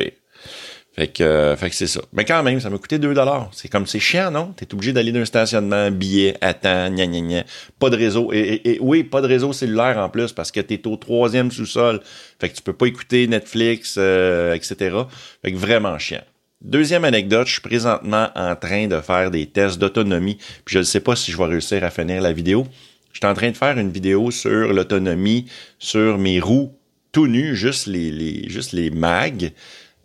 Fait 0.93 1.07
que, 1.07 1.23
euh, 1.23 1.55
fait 1.55 1.69
que 1.69 1.75
c'est 1.75 1.87
ça. 1.87 2.01
Mais 2.11 2.25
quand 2.25 2.43
même, 2.43 2.59
ça 2.59 2.69
m'a 2.69 2.77
coûté 2.77 2.99
2 2.99 3.13
dollars. 3.13 3.49
C'est 3.53 3.69
comme, 3.69 3.87
c'est 3.87 3.99
chiant, 3.99 4.29
non? 4.29 4.53
T'es 4.57 4.73
obligé 4.73 4.91
d'aller 4.91 5.13
d'un 5.13 5.23
stationnement, 5.23 5.89
billet, 5.89 6.35
attends, 6.41 6.89
gna 6.89 7.07
gna 7.07 7.21
gna. 7.21 7.43
Pas 7.79 7.89
de 7.89 7.95
réseau. 7.95 8.31
Et, 8.33 8.77
oui, 8.81 9.05
pas 9.05 9.21
de 9.21 9.27
réseau 9.27 9.53
cellulaire 9.53 9.97
en 9.97 10.09
plus 10.09 10.33
parce 10.33 10.51
que 10.51 10.59
t'es 10.59 10.85
au 10.85 10.97
troisième 10.97 11.49
sous-sol. 11.49 12.01
Fait 12.39 12.49
que 12.49 12.55
tu 12.55 12.61
peux 12.61 12.73
pas 12.73 12.87
écouter 12.87 13.25
Netflix, 13.27 13.95
euh, 13.97 14.53
etc. 14.53 14.97
Fait 15.41 15.53
que 15.53 15.57
vraiment 15.57 15.97
chiant. 15.97 16.23
Deuxième 16.61 17.05
anecdote, 17.05 17.47
je 17.47 17.53
suis 17.53 17.61
présentement 17.61 18.29
en 18.35 18.55
train 18.55 18.87
de 18.87 19.01
faire 19.01 19.31
des 19.31 19.47
tests 19.47 19.79
d'autonomie. 19.79 20.37
Puis 20.63 20.73
je 20.73 20.79
ne 20.79 20.83
sais 20.83 20.99
pas 20.99 21.15
si 21.15 21.31
je 21.31 21.37
vais 21.37 21.45
réussir 21.45 21.83
à 21.83 21.89
finir 21.89 22.21
la 22.21 22.33
vidéo. 22.33 22.67
Je 23.11 23.17
suis 23.17 23.27
en 23.27 23.33
train 23.33 23.49
de 23.49 23.57
faire 23.57 23.79
une 23.79 23.89
vidéo 23.89 24.29
sur 24.29 24.71
l'autonomie, 24.71 25.47
sur 25.79 26.19
mes 26.19 26.39
roues 26.39 26.71
tout 27.11 27.27
nus, 27.27 27.55
juste 27.55 27.87
les, 27.87 28.11
les, 28.11 28.47
juste 28.47 28.73
les 28.73 28.91
mags. 28.91 29.51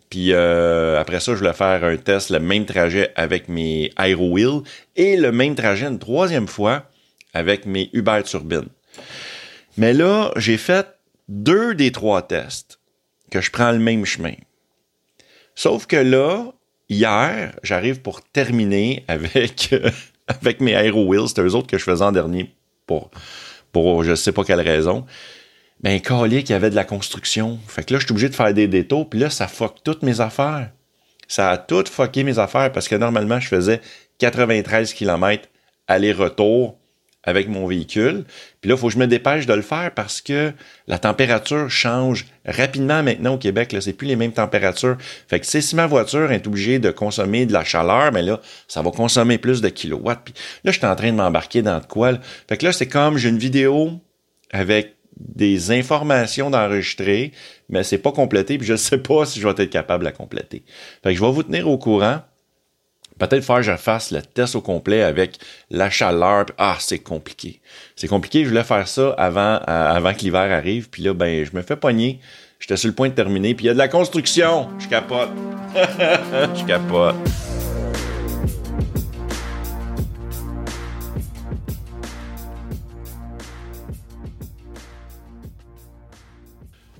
Puis 0.09 0.33
euh, 0.33 0.99
après 0.99 1.19
ça, 1.19 1.33
je 1.33 1.37
voulais 1.37 1.53
faire 1.53 1.83
un 1.83 1.95
test, 1.95 2.31
le 2.31 2.39
même 2.39 2.65
trajet 2.65 3.11
avec 3.15 3.49
mes 3.49 3.91
Aero 3.99 4.31
Wheel 4.31 4.61
et 4.95 5.15
le 5.15 5.31
même 5.31 5.53
trajet 5.53 5.85
une 5.85 5.99
troisième 5.99 6.47
fois 6.47 6.89
avec 7.33 7.67
mes 7.67 7.91
Uber 7.93 8.21
Turbine. 8.25 8.67
Mais 9.77 9.93
là, 9.93 10.31
j'ai 10.37 10.57
fait 10.57 10.87
deux 11.29 11.75
des 11.75 11.91
trois 11.91 12.23
tests 12.23 12.79
que 13.29 13.41
je 13.41 13.51
prends 13.51 13.71
le 13.71 13.79
même 13.79 14.05
chemin. 14.05 14.33
Sauf 15.57 15.87
que 15.87 15.95
là, 15.95 16.53
hier, 16.87 17.55
j'arrive 17.63 18.01
pour 18.01 18.21
terminer 18.21 19.03
avec, 19.07 19.73
avec 20.27 20.61
mes 20.61 20.73
Aero 20.73 21.03
Wheels. 21.03 21.29
C'était 21.29 21.41
eux 21.41 21.55
autres 21.55 21.65
que 21.65 21.79
je 21.79 21.83
faisais 21.83 22.03
en 22.03 22.11
dernier 22.11 22.53
pour, 22.85 23.09
pour 23.71 24.03
je 24.03 24.13
sais 24.13 24.31
pas 24.31 24.43
quelle 24.43 24.61
raison 24.61 25.03
ben, 25.79 25.99
calé 25.99 26.43
qu'il 26.43 26.53
y 26.53 26.55
avait 26.55 26.69
de 26.69 26.75
la 26.75 26.83
construction. 26.83 27.57
Fait 27.67 27.83
que 27.83 27.93
là, 27.93 27.99
je 27.99 28.05
suis 28.05 28.11
obligé 28.11 28.29
de 28.29 28.35
faire 28.35 28.53
des 28.53 28.67
détours, 28.67 29.09
puis 29.09 29.19
là, 29.19 29.31
ça 29.31 29.47
fuck 29.47 29.77
toutes 29.83 30.03
mes 30.03 30.21
affaires. 30.21 30.69
Ça 31.27 31.49
a 31.49 31.57
tout 31.57 31.85
fucké 31.89 32.23
mes 32.23 32.37
affaires 32.37 32.71
parce 32.71 32.87
que 32.87 32.95
normalement, 32.95 33.39
je 33.39 33.47
faisais 33.47 33.81
93 34.19 34.93
km 34.93 35.49
aller-retour 35.87 36.77
avec 37.27 37.49
mon 37.49 37.67
véhicule. 37.67 38.23
Puis 38.61 38.69
là, 38.69 38.75
il 38.75 38.79
faut 38.79 38.87
que 38.87 38.93
je 38.93 38.97
me 38.97 39.05
dépêche 39.05 39.45
de 39.45 39.53
le 39.53 39.61
faire 39.61 39.91
parce 39.93 40.21
que 40.21 40.53
la 40.87 40.97
température 40.97 41.69
change 41.69 42.25
rapidement 42.45 43.03
maintenant 43.03 43.33
au 43.33 43.37
Québec. 43.37 43.73
Là, 43.73 43.81
c'est 43.81 43.91
plus 43.91 44.07
les 44.07 44.15
mêmes 44.15 44.31
températures. 44.31 44.97
Fait 45.27 45.41
que 45.41 45.45
si 45.45 45.75
ma 45.75 45.87
voiture 45.87 46.31
est 46.31 46.47
obligée 46.47 46.79
de 46.79 46.89
consommer 46.89 47.45
de 47.45 47.51
la 47.51 47.65
chaleur, 47.65 48.13
mais 48.13 48.23
là, 48.23 48.39
ça 48.69 48.81
va 48.81 48.91
consommer 48.91 49.37
plus 49.37 49.61
de 49.61 49.67
kilowatts. 49.67 50.21
Puis 50.23 50.33
là, 50.63 50.71
je 50.71 50.77
suis 50.77 50.87
en 50.87 50.95
train 50.95 51.11
de 51.11 51.17
m'embarquer 51.17 51.61
dans 51.61 51.79
de 51.79 51.85
quoi. 51.85 52.13
Fait 52.47 52.55
que 52.55 52.65
là, 52.65 52.71
c'est 52.71 52.87
comme 52.87 53.17
j'ai 53.17 53.27
une 53.27 53.37
vidéo 53.37 53.91
avec 54.51 54.95
des 55.19 55.71
informations 55.71 56.49
d'enregistrer, 56.49 57.33
mais 57.67 57.83
c'est 57.83 57.97
pas 57.97 58.13
complété, 58.13 58.57
puis 58.57 58.67
je 58.67 58.77
sais 58.77 58.99
pas 58.99 59.25
si 59.25 59.41
je 59.41 59.47
vais 59.49 59.63
être 59.63 59.69
capable 59.69 60.05
de 60.05 60.09
la 60.09 60.13
compléter. 60.13 60.63
Fait 61.03 61.09
que 61.09 61.15
je 61.15 61.21
vais 61.21 61.31
vous 61.31 61.43
tenir 61.43 61.67
au 61.67 61.77
courant. 61.77 62.21
Peut-être 63.17 63.43
faire 63.43 63.57
que 63.57 63.61
je 63.63 63.75
fasse 63.75 64.11
le 64.11 64.21
test 64.21 64.55
au 64.55 64.61
complet 64.61 65.01
avec 65.01 65.39
la 65.71 65.89
chaleur. 65.89 66.45
ah, 66.57 66.77
c'est 66.79 66.99
compliqué. 66.99 67.61
C'est 67.95 68.07
compliqué. 68.07 68.43
Je 68.43 68.49
voulais 68.49 68.63
faire 68.63 68.87
ça 68.87 69.09
avant, 69.17 69.55
euh, 69.55 69.59
avant 69.67 70.13
que 70.13 70.19
l'hiver 70.19 70.51
arrive. 70.51 70.89
Puis 70.89 71.01
là, 71.01 71.13
ben, 71.13 71.43
je 71.43 71.55
me 71.55 71.63
fais 71.63 71.75
pogner. 71.75 72.19
J'étais 72.59 72.77
sur 72.77 72.89
le 72.89 72.93
point 72.93 73.09
de 73.09 73.13
terminer. 73.13 73.55
Puis 73.55 73.65
il 73.65 73.67
y 73.67 73.71
a 73.71 73.73
de 73.73 73.79
la 73.79 73.87
construction. 73.87 74.69
Je 74.77 74.87
capote. 74.87 75.29
je 75.75 76.65
capote. 76.65 77.15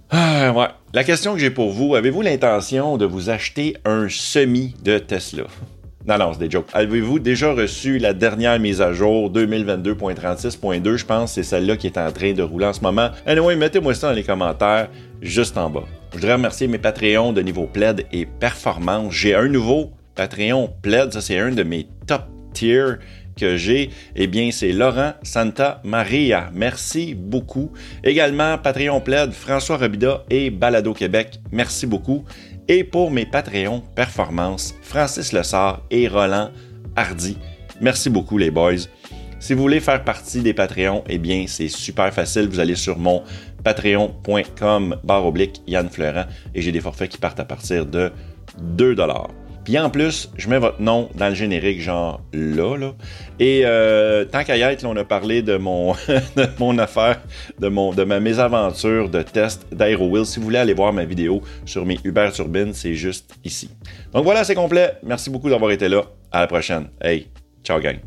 Ah, 0.10 0.51
ouais. 0.51 0.67
La 0.93 1.03
question 1.03 1.34
que 1.34 1.39
j'ai 1.39 1.51
pour 1.51 1.71
vous, 1.71 1.95
avez-vous 1.95 2.23
l'intention 2.23 2.97
de 2.97 3.06
vous 3.06 3.30
acheter 3.30 3.75
un 3.86 4.08
semi 4.10 4.73
de 4.82 4.97
Tesla? 4.97 5.43
Non, 6.08 6.17
non, 6.17 6.32
c'est 6.32 6.39
des 6.39 6.50
jokes. 6.50 6.70
Avez-vous 6.72 7.20
déjà 7.20 7.52
reçu 7.52 7.98
la 7.98 8.13
dernière 8.13 8.58
mise 8.60 8.82
à 8.82 8.93
jour 8.93 9.30
2022.36.2? 9.30 10.96
Je 10.96 11.06
pense 11.06 11.32
que 11.32 11.36
c'est 11.36 11.43
celle-là 11.43 11.76
qui 11.76 11.88
est 11.88 11.98
en 11.98 12.10
train 12.13 12.32
de 12.32 12.41
rouler 12.41 12.67
en 12.67 12.72
ce 12.72 12.80
moment. 12.80 13.10
Anyway, 13.26 13.58
mettez-moi 13.58 13.93
ça 13.93 14.08
dans 14.08 14.13
les 14.13 14.24
commentaires 14.24 14.88
juste 15.22 15.58
en 15.58 15.70
bas. 15.70 15.84
Je 16.12 16.15
voudrais 16.15 16.34
remercier 16.34 16.70
mes 16.70 16.78
Patreons 16.78 17.34
de 17.34 17.41
niveau 17.41 17.65
plaid 17.65 18.06
et 18.13 18.26
performance. 18.26 19.13
J'ai 19.13 19.36
un 19.36 19.50
nouveau 19.50 19.91
Patreon 20.15 20.74
plaid, 20.82 21.12
ça 21.12 21.20
c'est 21.20 21.39
un 21.39 21.52
de 21.52 21.63
mes 21.63 21.88
top 22.08 22.22
tiers 22.54 23.00
que 23.38 23.56
j'ai, 23.56 23.91
eh 24.15 24.28
bien, 24.28 24.50
c'est 24.52 24.74
Laurent 24.74 25.13
Santa 25.22 25.80
Maria. 25.84 26.50
Merci 26.54 27.13
beaucoup. 27.13 27.72
Également, 28.04 28.58
Patreon 28.58 29.00
Plaid, 29.00 29.32
François 29.32 29.78
Robida 29.78 30.24
et 30.30 30.50
Balado 30.50 30.93
Québec. 30.93 31.39
Merci 31.52 31.86
beaucoup. 31.86 32.26
Et 32.69 32.84
pour 32.84 33.12
mes 33.12 33.25
Patreons 33.25 33.82
Performance, 33.95 34.75
Francis 34.82 35.32
Lessard 35.32 35.84
et 35.89 36.08
Roland 36.08 36.51
Hardy. 36.95 37.38
Merci 37.80 38.10
beaucoup, 38.10 38.38
les 38.38 38.51
boys. 38.51 38.88
Si 39.39 39.53
vous 39.53 39.62
voulez 39.62 39.80
faire 39.80 40.03
partie 40.03 40.41
des 40.41 40.53
Patreons, 40.53 41.03
eh 41.08 41.17
bien, 41.17 41.45
c'est 41.47 41.69
super 41.69 42.13
facile. 42.13 42.49
Vous 42.49 42.60
allez 42.60 42.75
sur 42.75 42.97
mon 42.97 43.23
patreon.com 43.63 44.97
barre 45.03 45.25
oblique 45.25 45.62
Yann 45.67 45.89
Fleurant 45.89 46.25
et 46.53 46.62
j'ai 46.62 46.71
des 46.71 46.82
forfaits 46.82 47.10
qui 47.10 47.17
partent 47.17 47.39
à 47.39 47.45
partir 47.45 47.86
de 47.86 48.12
2 48.60 48.95
puis 49.67 49.77
en 49.77 49.89
plus, 49.89 50.32
je 50.38 50.47
mets 50.47 50.60
votre 50.60 50.82
nom 50.82 51.10
dans 51.15 51.27
le 51.27 51.36
générique, 51.36 51.82
genre 51.82 52.21
là, 52.32 52.77
là. 52.77 52.93
Et 53.38 53.63
euh, 53.65 54.23
tant 54.23 54.45
qu'à 54.45 54.56
y 54.56 54.62
être, 54.62 54.86
on 54.86 54.95
a 54.95 55.03
parlé 55.03 55.41
de 55.41 55.58
mon, 55.58 55.91
affaire, 56.77 57.21
de, 57.60 57.67
de 57.93 58.03
ma 58.06 58.21
mésaventure 58.21 59.10
de 59.10 59.21
test 59.23 59.67
d'AeroWheel. 59.73 60.25
Si 60.25 60.39
vous 60.39 60.45
voulez 60.45 60.60
aller 60.60 60.73
voir 60.73 60.93
ma 60.93 61.03
vidéo 61.03 61.41
sur 61.65 61.86
mes 61.86 61.99
Uber 62.06 62.30
Turbines, 62.34 62.73
c'est 62.73 62.93
juste 62.93 63.36
ici. 63.43 63.69
Donc 64.13 64.23
voilà, 64.23 64.45
c'est 64.45 64.56
complet. 64.56 64.93
Merci 65.03 65.30
beaucoup 65.30 65.49
d'avoir 65.49 65.71
été 65.71 65.89
là. 65.89 66.03
À 66.32 66.39
la 66.39 66.47
prochaine. 66.47 66.88
Hey, 67.01 67.27
ciao 67.62 67.82
gang. 67.82 67.97